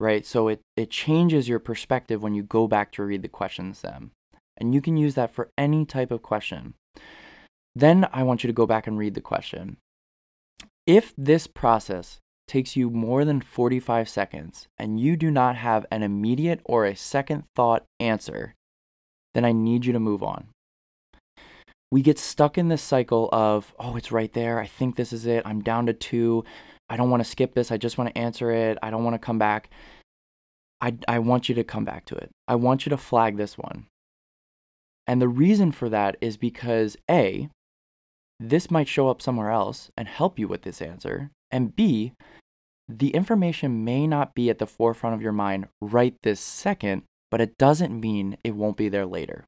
Right? 0.00 0.24
So 0.24 0.48
it, 0.48 0.60
it 0.76 0.90
changes 0.90 1.48
your 1.48 1.58
perspective 1.58 2.22
when 2.22 2.34
you 2.34 2.42
go 2.42 2.66
back 2.68 2.92
to 2.92 3.02
read 3.02 3.22
the 3.22 3.28
questions 3.28 3.80
then. 3.80 4.10
And 4.56 4.74
you 4.74 4.80
can 4.80 4.96
use 4.96 5.14
that 5.14 5.32
for 5.32 5.50
any 5.56 5.84
type 5.84 6.10
of 6.10 6.22
question. 6.22 6.74
Then 7.74 8.08
I 8.12 8.22
want 8.22 8.42
you 8.42 8.48
to 8.48 8.54
go 8.54 8.66
back 8.66 8.86
and 8.86 8.98
read 8.98 9.14
the 9.14 9.20
question. 9.20 9.76
If 10.86 11.14
this 11.16 11.46
process 11.46 12.18
takes 12.48 12.76
you 12.76 12.90
more 12.90 13.24
than 13.24 13.40
45 13.40 14.08
seconds 14.08 14.66
and 14.78 14.98
you 14.98 15.16
do 15.16 15.30
not 15.30 15.56
have 15.56 15.86
an 15.90 16.02
immediate 16.02 16.60
or 16.64 16.86
a 16.86 16.96
second 16.96 17.44
thought 17.54 17.84
answer, 18.00 18.54
then 19.34 19.44
I 19.44 19.52
need 19.52 19.84
you 19.84 19.92
to 19.92 20.00
move 20.00 20.22
on. 20.22 20.48
we 21.90 22.02
get 22.02 22.18
stuck 22.18 22.58
in 22.58 22.68
this 22.68 22.82
cycle 22.82 23.28
of, 23.32 23.74
oh, 23.78 23.96
it's 23.96 24.12
right 24.12 24.32
there. 24.32 24.58
I 24.58 24.66
think 24.66 24.96
this 24.96 25.12
is 25.12 25.24
it. 25.24 25.42
I'm 25.46 25.62
down 25.62 25.86
to 25.86 25.92
two. 25.92 26.44
I 26.90 26.96
don't 26.96 27.10
want 27.10 27.22
to 27.22 27.28
skip 27.28 27.54
this. 27.54 27.70
I 27.70 27.76
just 27.76 27.98
want 27.98 28.14
to 28.14 28.18
answer 28.18 28.50
it. 28.50 28.78
I 28.82 28.90
don't 28.90 29.04
want 29.04 29.14
to 29.14 29.18
come 29.18 29.38
back. 29.38 29.70
I, 30.80 30.96
I 31.06 31.18
want 31.18 31.48
you 31.48 31.54
to 31.56 31.64
come 31.64 31.84
back 31.84 32.04
to 32.06 32.14
it. 32.14 32.30
I 32.46 32.54
want 32.54 32.86
you 32.86 32.90
to 32.90 32.96
flag 32.96 33.36
this 33.36 33.58
one. 33.58 33.86
And 35.06 35.20
the 35.20 35.28
reason 35.28 35.72
for 35.72 35.88
that 35.88 36.16
is 36.20 36.36
because 36.36 36.96
A, 37.10 37.48
this 38.38 38.70
might 38.70 38.88
show 38.88 39.08
up 39.08 39.20
somewhere 39.20 39.50
else 39.50 39.90
and 39.96 40.06
help 40.06 40.38
you 40.38 40.46
with 40.46 40.62
this 40.62 40.80
answer. 40.80 41.30
And 41.50 41.74
B, 41.74 42.12
the 42.88 43.10
information 43.10 43.84
may 43.84 44.06
not 44.06 44.34
be 44.34 44.48
at 44.48 44.58
the 44.58 44.66
forefront 44.66 45.14
of 45.14 45.22
your 45.22 45.32
mind 45.32 45.68
right 45.80 46.14
this 46.22 46.40
second, 46.40 47.02
but 47.30 47.40
it 47.40 47.58
doesn't 47.58 47.98
mean 47.98 48.38
it 48.44 48.54
won't 48.54 48.76
be 48.76 48.88
there 48.88 49.06
later. 49.06 49.44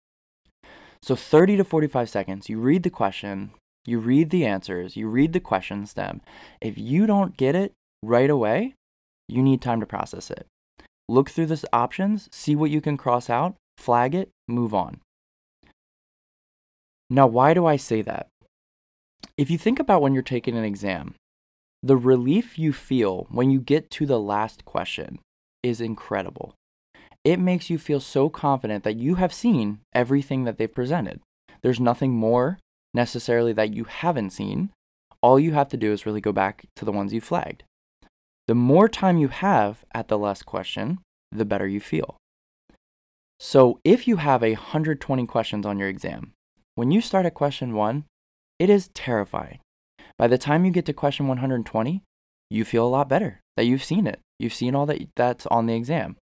So 1.03 1.17
30 1.17 1.57
to 1.59 1.65
45 1.65 2.11
seconds, 2.11 2.49
you 2.49 2.59
read 2.59 2.83
the 2.83 2.91
question, 2.91 3.53
you 3.87 3.99
read 3.99 4.31
the 4.31 4.45
answers, 4.47 4.97
you 4.97 5.09
read 5.09 5.33
the 5.33 5.41
question 5.41 5.87
stem. 5.87 6.21
If 6.61 6.77
you 6.77 7.07
don't 7.07 7.37
get 7.37 7.55
it 7.55 7.73
right 8.03 8.31
away, 8.31 8.75
you 9.29 9.43
need 9.43 9.63
time 9.63 9.81
to 9.81 9.87
process 9.87 10.31
it. 10.31 10.47
Look 11.09 11.31
through 11.31 11.47
the 11.47 11.69
options, 11.73 12.29
see 12.33 12.55
what 12.55 12.71
you 12.71 12.81
can 12.81 12.97
cross 12.97 13.29
out, 13.29 13.57
flag 13.79 14.15
it, 14.15 14.31
move 14.49 14.75
on. 14.75 15.01
Now, 17.09 17.27
why 17.27 17.55
do 17.55 17.67
I 17.67 17.77
say 17.77 18.03
that? 18.03 18.29
If 19.37 19.51
you 19.51 19.59
think 19.59 19.81
about 19.81 20.03
when 20.03 20.15
you're 20.15 20.23
taking 20.23 20.57
an 20.57 20.65
exam, 20.65 21.15
the 21.83 21.97
relief 21.97 22.59
you 22.59 22.73
feel 22.73 23.27
when 23.31 23.51
you 23.51 23.61
get 23.61 23.91
to 23.93 24.07
the 24.07 24.21
last 24.21 24.65
question 24.65 25.19
is 25.63 25.81
incredible. 25.81 26.55
It 27.25 27.39
makes 27.39 27.71
you 27.71 27.79
feel 27.79 28.01
so 28.01 28.29
confident 28.29 28.85
that 28.85 28.99
you 28.99 29.17
have 29.17 29.33
seen 29.33 29.81
everything 29.95 30.45
that 30.45 30.59
they've 30.59 30.73
presented. 30.73 31.21
There's 31.63 31.81
nothing 31.81 32.13
more 32.13 32.59
necessarily 32.95 33.53
that 33.53 33.75
you 33.75 33.85
haven't 33.85 34.31
seen. 34.31 34.71
All 35.23 35.39
you 35.39 35.53
have 35.53 35.69
to 35.69 35.77
do 35.77 35.93
is 35.93 36.07
really 36.07 36.21
go 36.21 36.33
back 36.33 36.67
to 36.77 36.85
the 36.85 36.93
ones 36.93 37.13
you 37.13 37.21
flagged. 37.21 37.65
The 38.49 38.55
more 38.55 38.89
time 38.89 39.19
you 39.19 39.29
have 39.29 39.85
at 39.95 40.09
the 40.09 40.19
last 40.19 40.47
question, 40.47 40.99
the 41.31 41.45
better 41.45 41.67
you 41.67 41.81
feel. 41.81 42.17
So 43.39 43.81
if 43.85 44.09
you 44.09 44.17
have 44.17 44.43
120 44.43 45.27
questions 45.27 45.65
on 45.65 45.79
your 45.79 45.89
exam, 45.89 46.33
when 46.75 46.91
you 46.91 47.01
start 47.01 47.27
at 47.27 47.35
question 47.35 47.75
one, 47.75 48.05
it 48.59 48.69
is 48.69 48.91
terrifying. 48.93 49.61
By 50.19 50.29
the 50.29 50.39
time 50.39 50.65
you 50.65 50.71
get 50.71 50.85
to 50.87 50.93
question 50.93 51.29
120, 51.29 52.03
you 52.51 52.65
feel 52.65 52.87
a 52.87 52.89
lot 52.89 53.09
better 53.09 53.41
that 53.57 53.65
you've 53.65 53.85
seen 53.85 54.07
it. 54.07 54.21
You've 54.39 54.55
seen 54.55 54.75
all 54.75 54.87
that 54.87 55.09
that's 55.17 55.47
on 55.47 55.67
the 55.67 55.75
exam. 55.75 56.17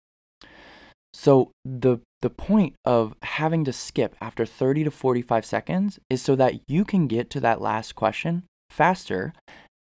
So 1.14 1.52
the 1.64 1.98
the 2.22 2.30
point 2.30 2.74
of 2.84 3.14
having 3.22 3.64
to 3.64 3.72
skip 3.72 4.16
after 4.20 4.46
30 4.46 4.84
to 4.84 4.90
45 4.90 5.44
seconds 5.44 5.98
is 6.08 6.22
so 6.22 6.34
that 6.36 6.60
you 6.68 6.84
can 6.84 7.06
get 7.06 7.30
to 7.30 7.40
that 7.40 7.60
last 7.60 7.94
question 7.94 8.44
faster 8.70 9.32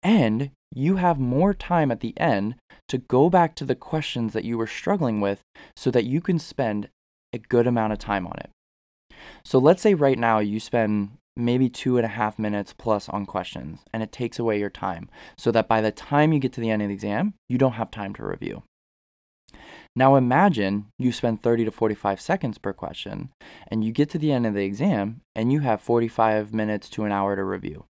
and 0.02 0.52
you 0.75 0.98
have 0.98 1.20
more 1.20 1.54
time 1.54 1.92
at 1.92 2.00
the 2.00 2.13
end 2.20 2.56
to 2.88 2.98
go 2.98 3.30
back 3.30 3.56
to 3.56 3.66
the 3.66 3.75
questions 3.75 4.34
that 4.34 4.44
you 4.44 4.58
were 4.58 4.68
struggling 4.68 5.22
with 5.22 5.42
so 5.75 5.92
that 5.92 6.06
you 6.06 6.20
can 6.20 6.40
spend 6.40 6.90
a 7.32 7.38
good 7.38 7.68
amount 7.68 7.94
of 7.94 8.00
time 8.00 8.28
on 8.28 8.38
it. 8.40 8.50
So 9.46 9.60
let's 9.60 9.82
say 9.82 9.94
right 9.94 10.18
now 10.18 10.40
you 10.40 10.60
spend 10.60 11.12
maybe 11.36 11.70
two 11.70 11.98
and 11.98 12.06
a 12.06 12.10
half 12.10 12.38
minutes 12.38 12.74
plus 12.78 13.10
on 13.10 13.25
questions 13.25 13.80
and 13.92 14.04
it 14.04 14.12
takes 14.12 14.38
away 14.38 14.60
your 14.60 14.70
time 14.70 15.10
so 15.38 15.52
that 15.52 15.68
by 15.68 15.82
the 15.82 15.92
time 15.92 16.34
you 16.34 16.40
get 16.40 16.54
to 16.54 16.62
the 16.62 16.70
end 16.70 16.82
of 16.82 16.90
the 16.90 16.94
exam, 16.94 17.34
you 17.50 17.58
don't 17.58 17.74
have 17.74 17.92
time 17.92 18.13
to 18.16 18.25
review. 18.25 18.63
Now 19.96 20.16
imagine 20.16 20.88
you 20.98 21.12
spend 21.12 21.44
30 21.44 21.66
to 21.66 21.72
45 21.72 22.20
seconds 22.20 22.58
per 22.58 22.74
question 22.74 23.30
and 23.68 23.84
you 23.84 23.92
get 23.92 24.10
to 24.12 24.18
the 24.18 24.32
end 24.32 24.48
of 24.48 24.56
the 24.56 24.64
exam 24.64 25.22
and 25.36 25.52
you 25.52 25.60
have 25.60 25.82
45 25.82 26.54
minutes 26.54 26.90
to 26.90 27.04
an 27.04 27.12
hour 27.12 27.36
to 27.36 27.44
review. 27.44 27.86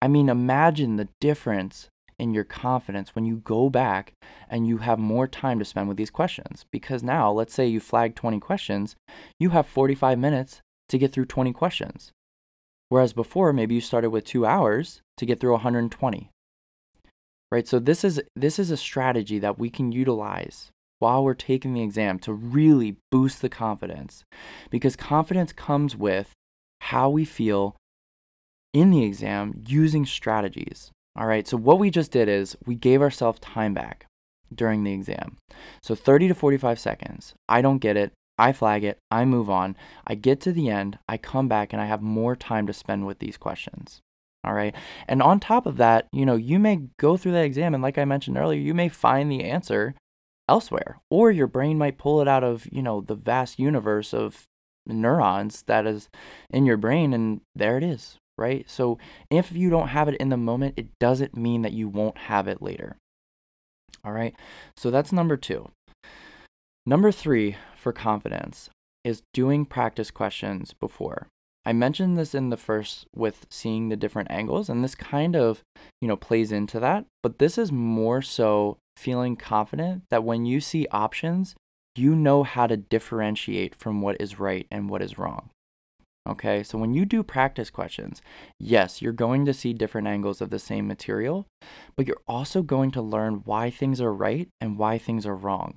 I 0.00 0.08
mean, 0.08 0.28
imagine 0.28 0.96
the 0.96 1.08
difference 1.20 1.88
in 2.18 2.32
your 2.32 2.44
confidence 2.44 3.14
when 3.14 3.26
you 3.26 3.36
go 3.36 3.68
back 3.68 4.14
and 4.48 4.66
you 4.66 4.78
have 4.78 4.98
more 4.98 5.28
time 5.28 5.58
to 5.58 5.64
spend 5.64 5.88
with 5.88 5.98
these 5.98 6.10
questions. 6.10 6.64
Because 6.70 7.02
now, 7.02 7.30
let's 7.30 7.52
say 7.52 7.66
you 7.66 7.80
flag 7.80 8.14
20 8.14 8.40
questions, 8.40 8.96
you 9.38 9.50
have 9.50 9.66
45 9.66 10.18
minutes 10.18 10.60
to 10.88 10.98
get 10.98 11.12
through 11.12 11.26
20 11.26 11.52
questions. 11.52 12.12
Whereas 12.88 13.12
before, 13.12 13.52
maybe 13.52 13.74
you 13.74 13.80
started 13.80 14.10
with 14.10 14.24
two 14.24 14.46
hours 14.46 15.02
to 15.18 15.26
get 15.26 15.40
through 15.40 15.52
120. 15.52 16.30
Right? 17.50 17.68
So 17.68 17.78
this 17.78 18.04
is 18.04 18.20
this 18.34 18.58
is 18.58 18.70
a 18.70 18.76
strategy 18.76 19.38
that 19.38 19.58
we 19.58 19.70
can 19.70 19.92
utilize 19.92 20.70
while 20.98 21.22
we're 21.22 21.34
taking 21.34 21.74
the 21.74 21.82
exam 21.82 22.18
to 22.20 22.32
really 22.32 22.96
boost 23.10 23.42
the 23.42 23.48
confidence. 23.48 24.24
Because 24.70 24.96
confidence 24.96 25.52
comes 25.52 25.96
with 25.96 26.32
how 26.80 27.10
we 27.10 27.24
feel 27.24 27.76
in 28.72 28.90
the 28.90 29.04
exam 29.04 29.62
using 29.66 30.06
strategies. 30.06 30.90
All 31.18 31.26
right, 31.26 31.48
so 31.48 31.56
what 31.56 31.78
we 31.78 31.90
just 31.90 32.12
did 32.12 32.28
is 32.28 32.56
we 32.66 32.74
gave 32.74 33.00
ourselves 33.00 33.40
time 33.40 33.72
back 33.72 34.06
during 34.54 34.84
the 34.84 34.92
exam. 34.92 35.36
So 35.82 35.94
30 35.94 36.28
to 36.28 36.34
45 36.34 36.78
seconds. 36.78 37.34
I 37.48 37.62
don't 37.62 37.78
get 37.78 37.96
it. 37.96 38.12
I 38.38 38.52
flag 38.52 38.84
it, 38.84 38.98
I 39.10 39.24
move 39.24 39.48
on, 39.48 39.76
I 40.06 40.14
get 40.14 40.40
to 40.42 40.52
the 40.52 40.68
end, 40.68 40.98
I 41.08 41.16
come 41.16 41.48
back, 41.48 41.72
and 41.72 41.80
I 41.80 41.86
have 41.86 42.02
more 42.02 42.36
time 42.36 42.66
to 42.66 42.72
spend 42.72 43.06
with 43.06 43.18
these 43.18 43.36
questions. 43.36 44.00
All 44.44 44.52
right. 44.52 44.74
And 45.08 45.22
on 45.22 45.40
top 45.40 45.66
of 45.66 45.76
that, 45.78 46.06
you 46.12 46.24
know, 46.24 46.36
you 46.36 46.58
may 46.58 46.82
go 46.98 47.16
through 47.16 47.32
that 47.32 47.44
exam, 47.44 47.74
and 47.74 47.82
like 47.82 47.98
I 47.98 48.04
mentioned 48.04 48.36
earlier, 48.36 48.60
you 48.60 48.74
may 48.74 48.88
find 48.88 49.30
the 49.30 49.42
answer 49.44 49.94
elsewhere, 50.48 50.98
or 51.10 51.30
your 51.30 51.46
brain 51.46 51.78
might 51.78 51.98
pull 51.98 52.20
it 52.20 52.28
out 52.28 52.44
of, 52.44 52.66
you 52.72 52.82
know, 52.82 53.00
the 53.00 53.14
vast 53.14 53.58
universe 53.58 54.14
of 54.14 54.44
neurons 54.86 55.64
that 55.66 55.86
is 55.86 56.08
in 56.50 56.66
your 56.66 56.76
brain, 56.76 57.12
and 57.12 57.40
there 57.54 57.76
it 57.76 57.82
is, 57.82 58.18
right? 58.38 58.68
So 58.68 58.98
if 59.30 59.52
you 59.52 59.70
don't 59.70 59.88
have 59.88 60.08
it 60.08 60.16
in 60.16 60.28
the 60.28 60.36
moment, 60.36 60.74
it 60.76 60.88
doesn't 61.00 61.36
mean 61.36 61.62
that 61.62 61.72
you 61.72 61.88
won't 61.88 62.18
have 62.18 62.46
it 62.48 62.62
later. 62.62 62.96
All 64.04 64.12
right. 64.12 64.34
So 64.76 64.90
that's 64.90 65.12
number 65.12 65.36
two. 65.36 65.70
Number 66.86 67.10
three 67.10 67.56
for 67.76 67.92
confidence 67.92 68.70
is 69.02 69.22
doing 69.34 69.64
practice 69.64 70.12
questions 70.12 70.72
before. 70.78 71.26
I 71.64 71.72
mentioned 71.72 72.16
this 72.16 72.32
in 72.32 72.50
the 72.50 72.56
first 72.56 73.06
with 73.12 73.46
seeing 73.50 73.88
the 73.88 73.96
different 73.96 74.30
angles, 74.30 74.68
and 74.68 74.84
this 74.84 74.94
kind 74.94 75.34
of, 75.34 75.62
you 76.00 76.06
know, 76.06 76.14
plays 76.14 76.52
into 76.52 76.78
that. 76.78 77.06
But 77.24 77.40
this 77.40 77.58
is 77.58 77.72
more 77.72 78.22
so 78.22 78.78
feeling 78.96 79.36
confident 79.36 80.04
that 80.10 80.24
when 80.24 80.44
you 80.46 80.60
see 80.60 80.86
options, 80.90 81.54
you 81.94 82.14
know 82.14 82.42
how 82.42 82.66
to 82.66 82.76
differentiate 82.76 83.74
from 83.74 84.00
what 84.02 84.16
is 84.20 84.38
right 84.38 84.66
and 84.70 84.90
what 84.90 85.02
is 85.02 85.18
wrong. 85.18 85.50
Okay, 86.28 86.64
so 86.64 86.76
when 86.76 86.92
you 86.92 87.04
do 87.04 87.22
practice 87.22 87.70
questions, 87.70 88.20
yes, 88.58 89.00
you're 89.00 89.12
going 89.12 89.44
to 89.44 89.54
see 89.54 89.72
different 89.72 90.08
angles 90.08 90.40
of 90.40 90.50
the 90.50 90.58
same 90.58 90.88
material, 90.88 91.46
but 91.96 92.08
you're 92.08 92.22
also 92.26 92.62
going 92.62 92.90
to 92.92 93.02
learn 93.02 93.42
why 93.44 93.70
things 93.70 94.00
are 94.00 94.12
right 94.12 94.48
and 94.60 94.76
why 94.76 94.98
things 94.98 95.24
are 95.24 95.36
wrong. 95.36 95.76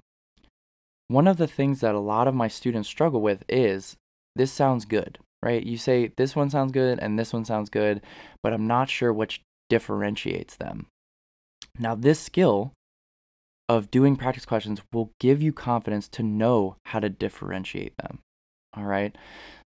One 1.07 1.27
of 1.27 1.37
the 1.37 1.47
things 1.47 1.81
that 1.81 1.93
a 1.93 1.99
lot 1.99 2.27
of 2.27 2.33
my 2.33 2.47
students 2.47 2.89
struggle 2.89 3.21
with 3.21 3.43
is 3.47 3.95
this 4.35 4.51
sounds 4.51 4.85
good, 4.85 5.19
right? 5.43 5.63
You 5.63 5.77
say 5.77 6.11
this 6.17 6.35
one 6.35 6.49
sounds 6.49 6.71
good 6.71 6.97
and 6.99 7.17
this 7.17 7.31
one 7.31 7.45
sounds 7.45 7.69
good, 7.69 8.01
but 8.41 8.51
I'm 8.51 8.65
not 8.65 8.89
sure 8.89 9.13
which 9.13 9.41
differentiates 9.69 10.55
them. 10.55 10.87
Now, 11.77 11.93
this 11.93 12.19
skill 12.19 12.73
of 13.69 13.91
doing 13.91 14.15
practice 14.15 14.45
questions 14.45 14.81
will 14.91 15.11
give 15.19 15.41
you 15.41 15.53
confidence 15.53 16.07
to 16.09 16.23
know 16.23 16.75
how 16.87 16.99
to 16.99 17.09
differentiate 17.09 17.95
them. 17.97 18.19
All 18.75 18.85
right. 18.85 19.15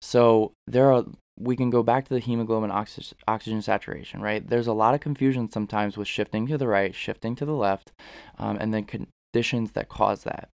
So 0.01 0.53
there 0.67 0.93
are 0.93 1.05
we 1.41 1.57
can 1.57 1.71
go 1.71 1.83
back 1.83 2.07
to 2.07 2.15
the 2.15 2.21
hemoglobin 2.21 2.71
oxy- 2.71 3.17
oxygen 3.27 3.63
saturation, 3.63 4.21
right? 4.21 4.47
There's 4.47 4.67
a 4.67 4.75
lot 4.75 4.95
of 4.95 5.01
confusion 5.01 5.51
sometimes 5.51 5.97
with 5.97 6.07
shifting 6.07 6.47
to 6.49 6.59
the 6.59 6.69
right, 6.69 6.95
shifting 6.95 7.35
to 7.37 7.47
the 7.47 7.55
left, 7.55 7.91
um, 8.39 8.59
and 8.61 8.75
then 8.75 8.85
conditions 8.85 9.73
that 9.73 9.89
cause 9.89 10.25
that 10.25 10.51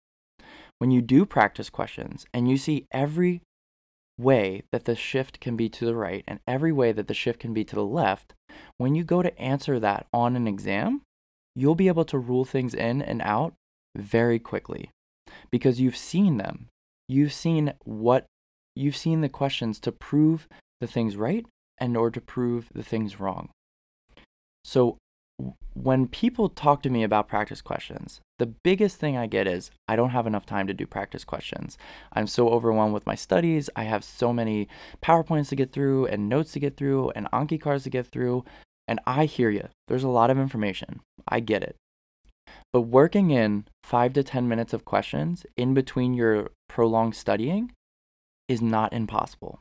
when 0.83 0.91
you 0.91 1.01
do 1.01 1.25
practice 1.25 1.71
questions 1.71 2.27
and 2.35 2.51
you 2.51 2.57
see 2.57 2.89
every 2.91 3.41
way 4.19 4.65
that 4.73 4.85
the 4.85 4.97
shift 4.97 5.39
can 5.39 5.57
be 5.57 5.69
to 5.69 5.85
the 5.85 5.95
right 5.95 6.25
and 6.27 6.41
every 6.45 6.73
way 6.73 6.91
that 6.91 7.07
the 7.07 7.15
shift 7.15 7.39
can 7.39 7.55
be 7.55 7.63
to 7.63 7.77
the 7.77 7.85
left, 7.85 8.35
when 8.79 8.97
you 8.97 9.05
go 9.05 9.23
to 9.23 9.39
answer 9.39 9.79
that 9.79 10.07
on 10.13 10.35
an 10.35 10.49
exam, 10.49 11.03
you'll 11.55 11.75
be 11.75 11.89
able 11.89 12.05
to 12.07 12.19
rule 12.19 12.45
things 12.45 12.75
in 12.75 13.03
and 13.03 13.21
out 13.23 13.55
very 13.97 14.39
quickly 14.39 14.91
because 15.51 15.81
you've 15.81 15.97
seen 15.97 16.39
them. 16.39 16.69
You've 17.09 17.33
seen 17.33 17.75
what 17.85 18.27
you've 18.75 18.97
seen 18.97 19.21
the 19.21 19.29
questions 19.29 19.79
to 19.81 19.93
prove 19.93 20.49
the 20.81 20.87
things 20.87 21.17
right 21.17 21.45
and 21.79 21.97
or 21.97 22.11
to 22.11 22.21
prove 22.21 22.69
the 22.75 22.83
things 22.83 23.21
wrong. 23.21 23.51
So 24.65 24.97
when 25.75 26.07
people 26.07 26.49
talk 26.49 26.83
to 26.83 26.91
me 26.91 27.03
about 27.03 27.29
practice 27.29 27.61
questions, 27.61 28.21
the 28.39 28.47
biggest 28.47 28.99
thing 28.99 29.17
I 29.17 29.27
get 29.27 29.47
is 29.47 29.71
I 29.89 29.97
don't 29.97 30.11
have 30.11 30.27
enough 30.27 30.47
time 30.47 30.67
to 30.67 30.75
do 30.75 30.87
practice 30.87 31.25
questions. 31.25 31.79
I'm 32.13 32.27
so 32.27 32.49
overwhelmed 32.49 32.95
with 32.95 33.07
my 33.07 33.15
studies. 33.15 33.71
I 33.75 33.85
have 33.85 34.05
so 34.05 34.33
many 34.33 34.69
PowerPoints 35.03 35.49
to 35.49 35.57
get 35.57 35.73
through 35.73 36.07
and 36.07 36.29
notes 36.29 36.53
to 36.53 36.61
get 36.61 36.77
through 36.77 37.11
and 37.11 37.31
Anki 37.33 37.61
cards 37.61 37.85
to 37.85 37.91
get 37.91 38.07
through. 38.07 38.45
And 38.89 39.01
I 39.07 39.27
hear 39.27 39.51
you. 39.51 39.69
There's 39.89 40.05
a 40.05 40.09
lot 40.09 40.31
of 40.31 40.39
information. 40.39 41.01
I 41.29 41.41
get 41.41 41.63
it. 41.63 41.77
But 42.73 42.83
working 42.83 43.31
in 43.31 43.67
five 43.85 44.13
to 44.15 44.23
10 44.23 44.49
minutes 44.49 44.73
of 44.73 44.85
questions 44.85 45.47
in 45.57 45.75
between 45.75 46.15
your 46.15 46.51
prolonged 46.69 47.15
studying 47.15 47.73
is 48.49 48.61
not 48.61 48.93
impossible. 48.93 49.61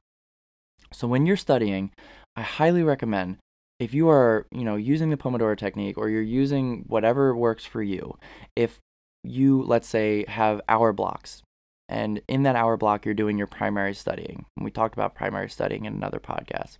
So 0.91 1.07
when 1.07 1.25
you're 1.25 1.37
studying, 1.37 1.91
I 2.35 2.41
highly 2.41 2.83
recommend 2.83 3.37
if 3.79 3.93
you 3.93 4.09
are, 4.09 4.45
you 4.51 4.63
know, 4.63 4.75
using 4.75 5.09
the 5.09 5.17
Pomodoro 5.17 5.57
technique 5.57 5.97
or 5.97 6.09
you're 6.09 6.21
using 6.21 6.85
whatever 6.87 7.35
works 7.35 7.65
for 7.65 7.81
you, 7.81 8.17
if 8.55 8.79
you 9.23 9.63
let's 9.63 9.87
say 9.87 10.25
have 10.27 10.61
hour 10.67 10.93
blocks 10.93 11.41
and 11.87 12.21
in 12.27 12.43
that 12.43 12.55
hour 12.55 12.75
block 12.75 13.05
you're 13.05 13.13
doing 13.13 13.37
your 13.37 13.47
primary 13.47 13.93
studying. 13.93 14.45
And 14.55 14.63
we 14.63 14.71
talked 14.71 14.95
about 14.95 15.15
primary 15.15 15.49
studying 15.49 15.85
in 15.85 15.93
another 15.93 16.19
podcast. 16.19 16.77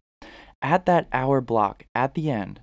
At 0.62 0.86
that 0.86 1.08
hour 1.12 1.42
block 1.42 1.86
at 1.96 2.14
the 2.14 2.30
end, 2.30 2.62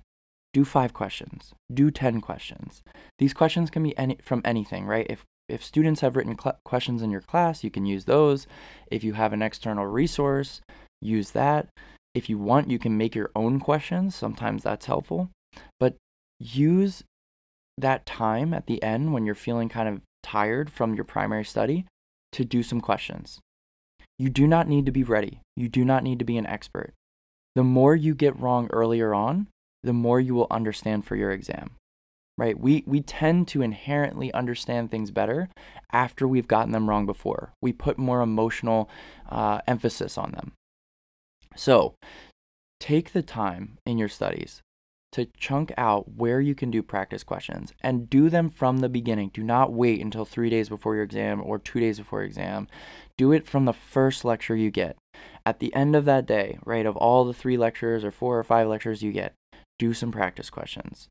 do 0.53 0.65
5 0.65 0.93
questions, 0.93 1.53
do 1.71 1.91
10 1.91 2.21
questions. 2.21 2.81
These 3.19 3.33
questions 3.33 3.69
can 3.69 3.83
be 3.83 3.97
any 3.97 4.17
from 4.21 4.41
anything, 4.45 4.85
right? 4.85 5.05
If 5.09 5.25
if 5.49 5.63
students 5.63 6.01
have 6.01 6.15
written 6.15 6.37
cl- 6.39 6.59
questions 6.63 7.01
in 7.01 7.09
your 7.09 7.21
class, 7.21 7.63
you 7.63 7.71
can 7.71 7.85
use 7.85 8.05
those. 8.05 8.47
If 8.87 9.03
you 9.03 9.13
have 9.13 9.33
an 9.33 9.41
external 9.41 9.85
resource, 9.87 10.61
use 11.01 11.31
that. 11.31 11.67
If 12.13 12.29
you 12.29 12.37
want, 12.37 12.69
you 12.69 12.79
can 12.79 12.97
make 12.97 13.15
your 13.15 13.31
own 13.35 13.59
questions. 13.59 14.15
Sometimes 14.15 14.63
that's 14.63 14.85
helpful. 14.85 15.29
But 15.79 15.95
use 16.39 17.03
that 17.77 18.05
time 18.05 18.53
at 18.53 18.67
the 18.67 18.81
end 18.83 19.13
when 19.13 19.25
you're 19.25 19.35
feeling 19.35 19.69
kind 19.69 19.89
of 19.89 20.01
tired 20.21 20.69
from 20.69 20.93
your 20.93 21.05
primary 21.05 21.45
study 21.45 21.85
to 22.33 22.45
do 22.45 22.61
some 22.61 22.81
questions. 22.81 23.39
You 24.17 24.29
do 24.29 24.45
not 24.45 24.67
need 24.67 24.85
to 24.85 24.91
be 24.91 25.03
ready. 25.03 25.39
You 25.55 25.69
do 25.69 25.83
not 25.83 26.03
need 26.03 26.19
to 26.19 26.25
be 26.25 26.37
an 26.37 26.45
expert. 26.45 26.93
The 27.55 27.63
more 27.63 27.95
you 27.95 28.15
get 28.15 28.39
wrong 28.39 28.69
earlier 28.71 29.13
on, 29.13 29.47
the 29.83 29.93
more 29.93 30.19
you 30.19 30.35
will 30.35 30.47
understand 30.51 31.05
for 31.05 31.15
your 31.15 31.31
exam. 31.31 31.71
Right? 32.37 32.57
We 32.57 32.83
we 32.87 33.01
tend 33.01 33.49
to 33.49 33.61
inherently 33.61 34.31
understand 34.33 34.89
things 34.89 35.11
better 35.11 35.49
after 35.91 36.25
we've 36.25 36.47
gotten 36.47 36.71
them 36.71 36.87
wrong 36.87 37.05
before. 37.05 37.51
We 37.61 37.73
put 37.73 37.97
more 37.97 38.21
emotional 38.21 38.89
uh, 39.27 39.59
emphasis 39.67 40.17
on 40.17 40.31
them. 40.31 40.53
So, 41.55 41.95
take 42.79 43.11
the 43.11 43.21
time 43.21 43.77
in 43.85 43.97
your 43.97 44.07
studies 44.07 44.61
to 45.11 45.25
chunk 45.37 45.73
out 45.77 46.13
where 46.15 46.39
you 46.39 46.53
can 46.53 46.69
do 46.69 46.83
practice 46.83 47.23
questions 47.23 47.73
and 47.81 48.09
do 48.09 48.29
them 48.29 48.49
from 48.49 48.77
the 48.77 48.89
beginning. 48.89 49.31
Do 49.33 49.43
not 49.43 49.73
wait 49.73 50.01
until 50.01 50.25
three 50.25 50.49
days 50.49 50.69
before 50.69 50.95
your 50.95 51.03
exam 51.03 51.41
or 51.43 51.57
two 51.57 51.79
days 51.79 51.97
before 51.97 52.19
your 52.19 52.27
exam. 52.27 52.67
Do 53.17 53.31
it 53.31 53.47
from 53.47 53.65
the 53.65 53.73
first 53.73 54.23
lecture 54.23 54.55
you 54.55 54.69
get. 54.71 54.97
At 55.49 55.57
the 55.57 55.73
end 55.73 55.95
of 55.95 56.05
that 56.05 56.27
day, 56.27 56.59
right, 56.63 56.85
of 56.85 56.95
all 56.95 57.25
the 57.25 57.33
three 57.33 57.57
lectures 57.57 58.03
or 58.03 58.11
four 58.11 58.37
or 58.37 58.43
five 58.43 58.67
lectures 58.67 59.01
you 59.01 59.11
get, 59.11 59.33
do 59.79 59.95
some 59.95 60.11
practice 60.11 60.51
questions. 60.51 61.07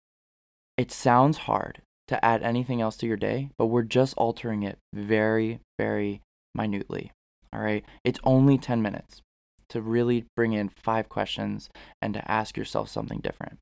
It 0.77 0.93
sounds 0.93 1.39
hard 1.39 1.83
to 2.07 2.25
add 2.25 2.45
anything 2.45 2.81
else 2.81 2.97
to 2.99 3.07
your 3.09 3.17
day, 3.17 3.51
but 3.59 3.67
we're 3.67 3.83
just 3.83 4.17
altering 4.17 4.63
it 4.63 4.79
very, 4.95 5.59
very 5.77 6.21
minutely. 6.55 7.11
All 7.53 7.59
right. 7.59 7.85
It's 8.05 8.21
only 8.23 8.59
10 8.59 8.81
minutes 8.81 9.23
to 9.71 9.83
really 9.83 10.25
bring 10.37 10.53
in 10.53 10.69
five 10.69 11.09
questions 11.09 11.69
and 12.01 12.15
to 12.15 12.31
ask 12.31 12.57
yourself 12.57 12.89
something 12.89 13.19
different. 13.19 13.59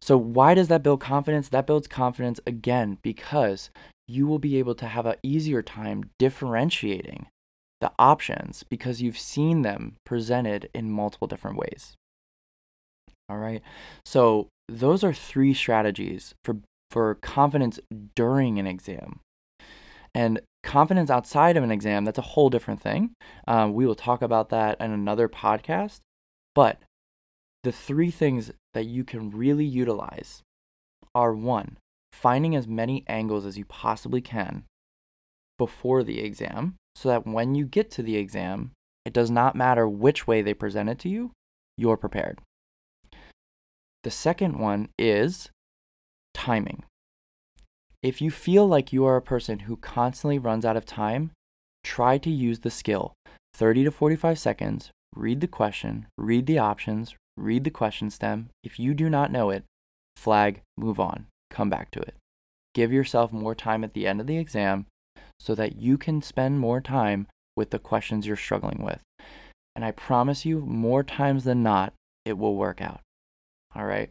So, 0.00 0.18
why 0.18 0.54
does 0.54 0.66
that 0.66 0.82
build 0.82 1.00
confidence? 1.00 1.48
That 1.48 1.68
builds 1.68 1.86
confidence 1.86 2.40
again 2.44 2.98
because 3.02 3.70
you 4.08 4.26
will 4.26 4.40
be 4.40 4.58
able 4.58 4.74
to 4.74 4.86
have 4.86 5.06
an 5.06 5.14
easier 5.22 5.62
time 5.62 6.10
differentiating 6.18 7.28
the 7.82 7.92
options 7.98 8.64
because 8.70 9.02
you've 9.02 9.18
seen 9.18 9.62
them 9.62 9.96
presented 10.06 10.70
in 10.72 10.90
multiple 10.90 11.26
different 11.26 11.58
ways. 11.58 11.96
All 13.28 13.38
right. 13.38 13.60
So, 14.06 14.48
those 14.68 15.04
are 15.04 15.12
three 15.12 15.52
strategies 15.52 16.34
for, 16.44 16.58
for 16.90 17.16
confidence 17.16 17.80
during 18.14 18.58
an 18.58 18.66
exam. 18.66 19.20
And 20.14 20.40
confidence 20.62 21.10
outside 21.10 21.56
of 21.56 21.64
an 21.64 21.72
exam, 21.72 22.04
that's 22.04 22.18
a 22.18 22.22
whole 22.22 22.50
different 22.50 22.80
thing. 22.80 23.10
Um, 23.48 23.74
we 23.74 23.84
will 23.84 23.96
talk 23.96 24.22
about 24.22 24.50
that 24.50 24.80
in 24.80 24.92
another 24.92 25.28
podcast. 25.28 25.98
But 26.54 26.78
the 27.64 27.72
three 27.72 28.10
things 28.10 28.52
that 28.74 28.86
you 28.86 29.02
can 29.04 29.30
really 29.30 29.64
utilize 29.64 30.42
are 31.14 31.34
one, 31.34 31.78
finding 32.12 32.54
as 32.54 32.68
many 32.68 33.04
angles 33.08 33.44
as 33.44 33.58
you 33.58 33.64
possibly 33.64 34.20
can 34.20 34.64
before 35.58 36.04
the 36.04 36.20
exam 36.20 36.76
so 36.94 37.08
that 37.08 37.26
when 37.26 37.54
you 37.54 37.64
get 37.64 37.90
to 37.92 38.02
the 38.02 38.16
exam, 38.16 38.72
it 39.04 39.12
does 39.12 39.30
not 39.30 39.56
matter 39.56 39.88
which 39.88 40.26
way 40.26 40.42
they 40.42 40.54
present 40.54 40.88
it 40.88 40.98
to 41.00 41.08
you, 41.08 41.32
you're 41.76 41.96
prepared. 41.96 42.38
The 44.04 44.10
second 44.10 44.58
one 44.58 44.88
is 44.98 45.50
timing. 46.34 46.84
If 48.02 48.20
you 48.20 48.30
feel 48.30 48.66
like 48.66 48.92
you 48.92 49.04
are 49.04 49.16
a 49.16 49.22
person 49.22 49.60
who 49.60 49.76
constantly 49.76 50.38
runs 50.38 50.64
out 50.64 50.76
of 50.76 50.84
time, 50.84 51.30
try 51.84 52.18
to 52.18 52.30
use 52.30 52.60
the 52.60 52.70
skill 52.70 53.14
30 53.54 53.84
to 53.84 53.90
45 53.90 54.38
seconds, 54.38 54.90
read 55.14 55.40
the 55.40 55.46
question, 55.46 56.06
read 56.16 56.46
the 56.46 56.58
options, 56.58 57.14
read 57.36 57.64
the 57.64 57.70
question 57.70 58.10
stem. 58.10 58.48
If 58.64 58.78
you 58.78 58.94
do 58.94 59.08
not 59.08 59.30
know 59.30 59.50
it, 59.50 59.64
flag, 60.16 60.62
move 60.76 60.98
on, 60.98 61.26
come 61.50 61.70
back 61.70 61.90
to 61.92 62.00
it. 62.00 62.14
Give 62.74 62.92
yourself 62.92 63.32
more 63.32 63.54
time 63.54 63.84
at 63.84 63.92
the 63.92 64.06
end 64.06 64.20
of 64.20 64.26
the 64.26 64.38
exam 64.38 64.86
so 65.38 65.54
that 65.54 65.76
you 65.76 65.98
can 65.98 66.22
spend 66.22 66.60
more 66.60 66.80
time 66.80 67.26
with 67.56 67.70
the 67.70 67.78
questions 67.78 68.26
you're 68.26 68.36
struggling 68.36 68.82
with. 68.82 69.02
And 69.74 69.84
I 69.84 69.90
promise 69.90 70.44
you, 70.44 70.60
more 70.60 71.02
times 71.02 71.44
than 71.44 71.62
not, 71.62 71.92
it 72.24 72.38
will 72.38 72.56
work 72.56 72.80
out. 72.80 73.00
All 73.74 73.86
right. 73.86 74.10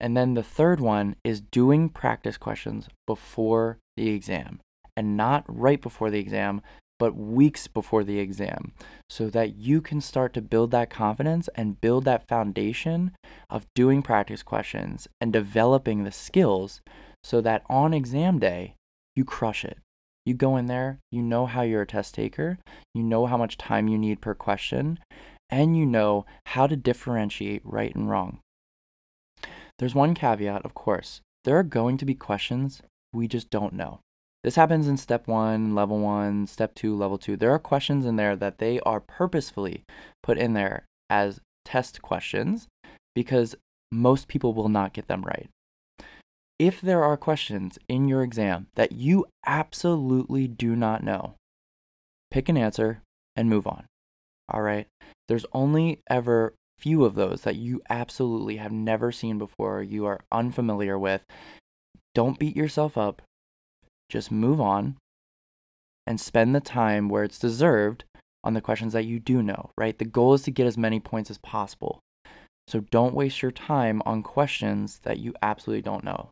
And 0.00 0.16
then 0.16 0.34
the 0.34 0.42
third 0.42 0.80
one 0.80 1.16
is 1.24 1.40
doing 1.40 1.88
practice 1.88 2.36
questions 2.36 2.88
before 3.06 3.78
the 3.96 4.10
exam 4.10 4.60
and 4.96 5.16
not 5.16 5.44
right 5.46 5.80
before 5.80 6.10
the 6.10 6.18
exam, 6.18 6.60
but 6.98 7.16
weeks 7.16 7.66
before 7.66 8.04
the 8.04 8.18
exam 8.18 8.72
so 9.08 9.28
that 9.30 9.56
you 9.56 9.80
can 9.80 10.00
start 10.00 10.34
to 10.34 10.42
build 10.42 10.70
that 10.72 10.90
confidence 10.90 11.48
and 11.54 11.80
build 11.80 12.04
that 12.04 12.28
foundation 12.28 13.12
of 13.48 13.66
doing 13.74 14.02
practice 14.02 14.42
questions 14.42 15.08
and 15.20 15.32
developing 15.32 16.04
the 16.04 16.12
skills 16.12 16.80
so 17.24 17.40
that 17.40 17.62
on 17.68 17.94
exam 17.94 18.38
day, 18.38 18.74
you 19.14 19.24
crush 19.24 19.64
it. 19.64 19.78
You 20.24 20.34
go 20.34 20.56
in 20.56 20.66
there, 20.66 20.98
you 21.10 21.22
know 21.22 21.46
how 21.46 21.62
you're 21.62 21.82
a 21.82 21.86
test 21.86 22.14
taker, 22.14 22.58
you 22.94 23.02
know 23.02 23.26
how 23.26 23.36
much 23.36 23.58
time 23.58 23.88
you 23.88 23.98
need 23.98 24.20
per 24.20 24.34
question, 24.34 24.98
and 25.50 25.76
you 25.76 25.84
know 25.84 26.24
how 26.46 26.66
to 26.66 26.76
differentiate 26.76 27.62
right 27.64 27.94
and 27.94 28.08
wrong. 28.08 28.40
There's 29.78 29.94
one 29.94 30.14
caveat, 30.14 30.64
of 30.64 30.74
course. 30.74 31.20
There 31.44 31.58
are 31.58 31.64
going 31.64 31.96
to 31.98 32.04
be 32.04 32.14
questions 32.14 32.82
we 33.12 33.26
just 33.26 33.50
don't 33.50 33.72
know. 33.72 34.00
This 34.44 34.56
happens 34.56 34.88
in 34.88 34.96
step 34.96 35.28
one, 35.28 35.74
level 35.74 35.98
one, 35.98 36.46
step 36.46 36.74
two, 36.74 36.96
level 36.96 37.18
two. 37.18 37.36
There 37.36 37.52
are 37.52 37.58
questions 37.58 38.06
in 38.06 38.16
there 38.16 38.34
that 38.36 38.58
they 38.58 38.80
are 38.80 39.00
purposefully 39.00 39.84
put 40.22 40.38
in 40.38 40.54
there 40.54 40.84
as 41.10 41.40
test 41.64 42.02
questions 42.02 42.66
because 43.14 43.54
most 43.92 44.26
people 44.26 44.52
will 44.54 44.68
not 44.68 44.94
get 44.94 45.06
them 45.06 45.22
right. 45.22 45.48
If 46.58 46.80
there 46.80 47.02
are 47.02 47.16
questions 47.16 47.78
in 47.88 48.08
your 48.08 48.22
exam 48.22 48.68
that 48.76 48.92
you 48.92 49.26
absolutely 49.46 50.46
do 50.46 50.76
not 50.76 51.02
know, 51.02 51.34
pick 52.30 52.48
an 52.48 52.56
answer 52.56 53.02
and 53.34 53.48
move 53.48 53.66
on. 53.66 53.86
All 54.48 54.62
right. 54.62 54.86
There's 55.28 55.46
only 55.52 56.00
ever 56.08 56.54
few 56.78 57.04
of 57.04 57.14
those 57.14 57.42
that 57.42 57.56
you 57.56 57.80
absolutely 57.88 58.56
have 58.56 58.72
never 58.72 59.12
seen 59.12 59.38
before, 59.38 59.82
you 59.82 60.04
are 60.04 60.20
unfamiliar 60.32 60.98
with, 60.98 61.22
don't 62.14 62.38
beat 62.38 62.56
yourself 62.56 62.98
up. 62.98 63.22
Just 64.08 64.30
move 64.30 64.60
on 64.60 64.96
and 66.06 66.20
spend 66.20 66.54
the 66.54 66.60
time 66.60 67.08
where 67.08 67.24
it's 67.24 67.38
deserved 67.38 68.04
on 68.44 68.54
the 68.54 68.60
questions 68.60 68.92
that 68.92 69.04
you 69.04 69.18
do 69.20 69.42
know, 69.42 69.70
right? 69.78 69.96
The 69.96 70.04
goal 70.04 70.34
is 70.34 70.42
to 70.42 70.50
get 70.50 70.66
as 70.66 70.76
many 70.76 71.00
points 71.00 71.30
as 71.30 71.38
possible. 71.38 72.00
So 72.68 72.80
don't 72.80 73.14
waste 73.14 73.42
your 73.42 73.52
time 73.52 74.02
on 74.04 74.22
questions 74.22 75.00
that 75.04 75.18
you 75.18 75.34
absolutely 75.42 75.82
don't 75.82 76.04
know. 76.04 76.30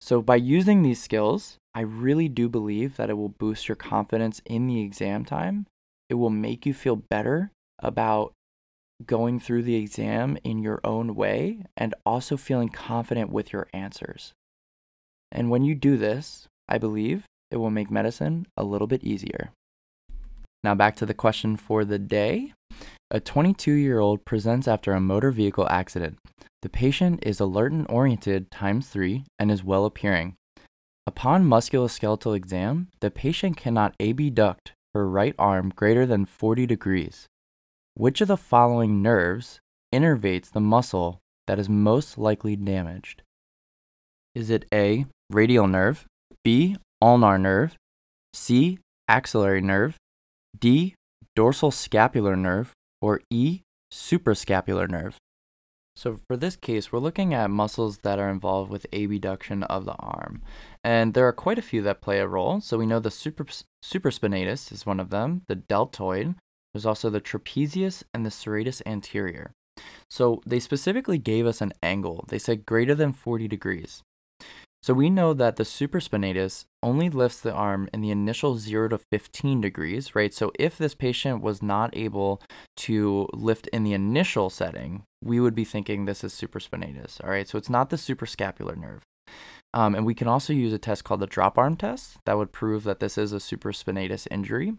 So, 0.00 0.22
by 0.22 0.36
using 0.36 0.82
these 0.82 1.02
skills, 1.02 1.58
I 1.74 1.80
really 1.80 2.28
do 2.28 2.48
believe 2.48 2.96
that 2.96 3.10
it 3.10 3.14
will 3.14 3.28
boost 3.28 3.68
your 3.68 3.76
confidence 3.76 4.40
in 4.44 4.66
the 4.66 4.80
exam 4.80 5.24
time. 5.24 5.66
It 6.08 6.14
will 6.14 6.30
make 6.30 6.64
you 6.64 6.72
feel 6.72 6.96
better 6.96 7.50
about 7.80 8.32
going 9.04 9.38
through 9.38 9.62
the 9.62 9.76
exam 9.76 10.38
in 10.42 10.58
your 10.58 10.80
own 10.82 11.14
way 11.14 11.64
and 11.76 11.94
also 12.04 12.36
feeling 12.36 12.68
confident 12.68 13.30
with 13.30 13.52
your 13.52 13.68
answers. 13.72 14.32
And 15.30 15.50
when 15.50 15.64
you 15.64 15.74
do 15.74 15.96
this, 15.96 16.48
I 16.68 16.78
believe 16.78 17.24
it 17.50 17.56
will 17.56 17.70
make 17.70 17.90
medicine 17.90 18.46
a 18.56 18.64
little 18.64 18.86
bit 18.86 19.04
easier. 19.04 19.52
Now, 20.64 20.74
back 20.74 20.96
to 20.96 21.06
the 21.06 21.14
question 21.14 21.56
for 21.56 21.84
the 21.84 21.98
day. 21.98 22.52
A 23.10 23.20
22 23.20 23.72
year 23.72 24.00
old 24.00 24.24
presents 24.24 24.68
after 24.68 24.92
a 24.92 25.00
motor 25.00 25.30
vehicle 25.30 25.66
accident. 25.70 26.18
The 26.62 26.68
patient 26.68 27.20
is 27.22 27.40
alert 27.40 27.72
and 27.72 27.86
oriented 27.88 28.50
times 28.50 28.88
three 28.88 29.24
and 29.38 29.50
is 29.50 29.62
well 29.62 29.84
appearing. 29.84 30.34
Upon 31.06 31.48
musculoskeletal 31.48 32.36
exam, 32.36 32.88
the 33.00 33.10
patient 33.10 33.56
cannot 33.56 33.94
abduct 34.00 34.72
her 34.92 35.08
right 35.08 35.34
arm 35.38 35.72
greater 35.74 36.04
than 36.04 36.26
40 36.26 36.66
degrees. 36.66 37.26
Which 37.94 38.20
of 38.20 38.28
the 38.28 38.36
following 38.36 39.00
nerves 39.00 39.60
innervates 39.94 40.50
the 40.50 40.60
muscle 40.60 41.20
that 41.46 41.58
is 41.58 41.68
most 41.68 42.18
likely 42.18 42.56
damaged? 42.56 43.22
Is 44.34 44.50
it 44.50 44.66
A, 44.72 45.06
radial 45.30 45.66
nerve, 45.66 46.04
B, 46.44 46.76
ulnar 47.00 47.38
nerve, 47.38 47.76
C, 48.34 48.78
axillary 49.08 49.62
nerve, 49.62 49.96
D, 50.58 50.94
dorsal 51.34 51.70
scapular 51.70 52.36
nerve, 52.36 52.72
or 53.00 53.20
E, 53.30 53.62
suprascapular 53.92 54.88
nerve. 54.88 55.16
So 55.96 56.20
for 56.28 56.36
this 56.36 56.54
case, 56.54 56.92
we're 56.92 57.00
looking 57.00 57.34
at 57.34 57.50
muscles 57.50 57.98
that 57.98 58.20
are 58.20 58.30
involved 58.30 58.70
with 58.70 58.86
abduction 58.92 59.64
of 59.64 59.84
the 59.84 59.96
arm. 59.98 60.42
And 60.84 61.14
there 61.14 61.26
are 61.26 61.32
quite 61.32 61.58
a 61.58 61.62
few 61.62 61.82
that 61.82 62.00
play 62.00 62.20
a 62.20 62.28
role. 62.28 62.60
So 62.60 62.78
we 62.78 62.86
know 62.86 63.00
the 63.00 63.10
super, 63.10 63.46
supraspinatus 63.84 64.70
is 64.70 64.86
one 64.86 65.00
of 65.00 65.10
them, 65.10 65.42
the 65.48 65.56
deltoid, 65.56 66.36
there's 66.72 66.86
also 66.86 67.10
the 67.10 67.20
trapezius 67.20 68.02
and 68.12 68.24
the 68.24 68.30
serratus 68.30 68.82
anterior. 68.86 69.52
So 70.10 70.42
they 70.46 70.60
specifically 70.60 71.18
gave 71.18 71.46
us 71.46 71.60
an 71.60 71.72
angle. 71.82 72.24
They 72.28 72.38
said 72.38 72.66
greater 72.66 72.94
than 72.94 73.12
40 73.12 73.48
degrees. 73.48 74.02
So 74.88 74.94
we 74.94 75.10
know 75.10 75.34
that 75.34 75.56
the 75.56 75.64
supraspinatus 75.64 76.64
only 76.82 77.10
lifts 77.10 77.42
the 77.42 77.52
arm 77.52 77.90
in 77.92 78.00
the 78.00 78.10
initial 78.10 78.56
0 78.56 78.88
to 78.88 78.98
15 79.12 79.60
degrees, 79.60 80.14
right? 80.14 80.32
So 80.32 80.50
if 80.58 80.78
this 80.78 80.94
patient 80.94 81.42
was 81.42 81.62
not 81.62 81.94
able 81.94 82.40
to 82.78 83.28
lift 83.34 83.66
in 83.66 83.84
the 83.84 83.92
initial 83.92 84.48
setting, 84.48 85.02
we 85.22 85.40
would 85.40 85.54
be 85.54 85.66
thinking 85.66 86.06
this 86.06 86.24
is 86.24 86.32
supraspinatus, 86.32 87.22
all 87.22 87.28
right? 87.28 87.46
So 87.46 87.58
it's 87.58 87.68
not 87.68 87.90
the 87.90 87.96
suprascapular 87.96 88.78
nerve. 88.78 89.02
Um, 89.74 89.94
and 89.94 90.06
we 90.06 90.14
can 90.14 90.26
also 90.26 90.54
use 90.54 90.72
a 90.72 90.78
test 90.78 91.04
called 91.04 91.20
the 91.20 91.26
drop 91.26 91.58
arm 91.58 91.76
test 91.76 92.16
that 92.24 92.38
would 92.38 92.50
prove 92.50 92.84
that 92.84 93.00
this 93.00 93.18
is 93.18 93.34
a 93.34 93.36
supraspinatus 93.36 94.26
injury. 94.30 94.72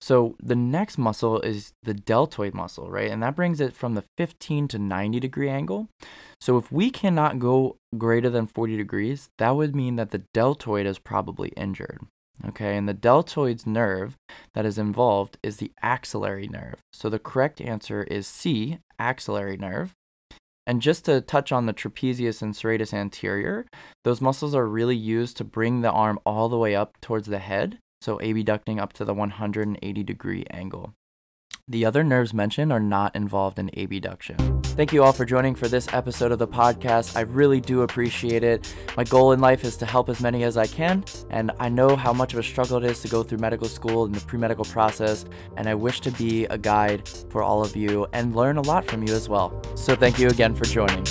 So 0.00 0.36
the 0.40 0.54
next 0.56 0.96
muscle 0.96 1.40
is 1.40 1.72
the 1.82 1.94
deltoid 1.94 2.54
muscle, 2.54 2.90
right? 2.90 3.10
And 3.10 3.22
that 3.22 3.34
brings 3.34 3.60
it 3.60 3.74
from 3.74 3.94
the 3.94 4.04
15 4.16 4.68
to 4.68 4.78
90 4.78 5.20
degree 5.20 5.48
angle. 5.48 5.88
So 6.40 6.56
if 6.56 6.70
we 6.70 6.90
cannot 6.90 7.38
go 7.38 7.76
greater 7.96 8.30
than 8.30 8.46
40 8.46 8.76
degrees, 8.76 9.28
that 9.38 9.56
would 9.56 9.74
mean 9.74 9.96
that 9.96 10.10
the 10.10 10.22
deltoid 10.32 10.86
is 10.86 10.98
probably 10.98 11.48
injured. 11.50 12.00
Okay, 12.46 12.76
and 12.76 12.88
the 12.88 12.94
deltoid's 12.94 13.66
nerve 13.66 14.14
that 14.54 14.64
is 14.64 14.78
involved 14.78 15.38
is 15.42 15.56
the 15.56 15.72
axillary 15.82 16.46
nerve. 16.46 16.76
So 16.92 17.10
the 17.10 17.18
correct 17.18 17.60
answer 17.60 18.04
is 18.04 18.28
C, 18.28 18.78
axillary 18.96 19.56
nerve. 19.56 19.92
And 20.64 20.80
just 20.80 21.04
to 21.06 21.20
touch 21.20 21.50
on 21.50 21.66
the 21.66 21.72
trapezius 21.72 22.40
and 22.40 22.54
serratus 22.54 22.94
anterior, 22.94 23.66
those 24.04 24.20
muscles 24.20 24.54
are 24.54 24.66
really 24.66 24.94
used 24.94 25.36
to 25.38 25.44
bring 25.44 25.80
the 25.80 25.90
arm 25.90 26.20
all 26.24 26.48
the 26.48 26.58
way 26.58 26.76
up 26.76 27.00
towards 27.00 27.26
the 27.26 27.40
head 27.40 27.78
so 28.00 28.20
abducting 28.20 28.78
up 28.78 28.92
to 28.94 29.04
the 29.04 29.14
180 29.14 30.02
degree 30.02 30.44
angle. 30.50 30.94
The 31.70 31.84
other 31.84 32.02
nerves 32.02 32.32
mentioned 32.32 32.72
are 32.72 32.80
not 32.80 33.14
involved 33.14 33.58
in 33.58 33.70
abduction. 33.76 34.62
Thank 34.62 34.92
you 34.92 35.02
all 35.02 35.12
for 35.12 35.24
joining 35.24 35.54
for 35.54 35.68
this 35.68 35.86
episode 35.92 36.32
of 36.32 36.38
the 36.38 36.48
podcast. 36.48 37.16
I 37.16 37.22
really 37.22 37.60
do 37.60 37.82
appreciate 37.82 38.42
it. 38.42 38.72
My 38.96 39.04
goal 39.04 39.32
in 39.32 39.40
life 39.40 39.64
is 39.64 39.76
to 39.78 39.86
help 39.86 40.08
as 40.08 40.20
many 40.20 40.44
as 40.44 40.56
I 40.56 40.66
can, 40.66 41.04
and 41.30 41.50
I 41.58 41.68
know 41.68 41.96
how 41.96 42.12
much 42.12 42.32
of 42.32 42.38
a 42.38 42.42
struggle 42.42 42.78
it 42.78 42.90
is 42.90 43.02
to 43.02 43.08
go 43.08 43.22
through 43.22 43.38
medical 43.38 43.68
school 43.68 44.04
and 44.04 44.14
the 44.14 44.24
pre 44.24 44.38
medical 44.38 44.64
process, 44.64 45.26
and 45.56 45.68
I 45.68 45.74
wish 45.74 46.00
to 46.02 46.10
be 46.12 46.46
a 46.46 46.56
guide 46.56 47.06
for 47.08 47.42
all 47.42 47.62
of 47.62 47.76
you 47.76 48.06
and 48.12 48.34
learn 48.34 48.56
a 48.56 48.62
lot 48.62 48.86
from 48.86 49.02
you 49.02 49.12
as 49.14 49.28
well. 49.28 49.60
So, 49.74 49.94
thank 49.94 50.18
you 50.18 50.28
again 50.28 50.54
for 50.54 50.64
joining. 50.64 51.04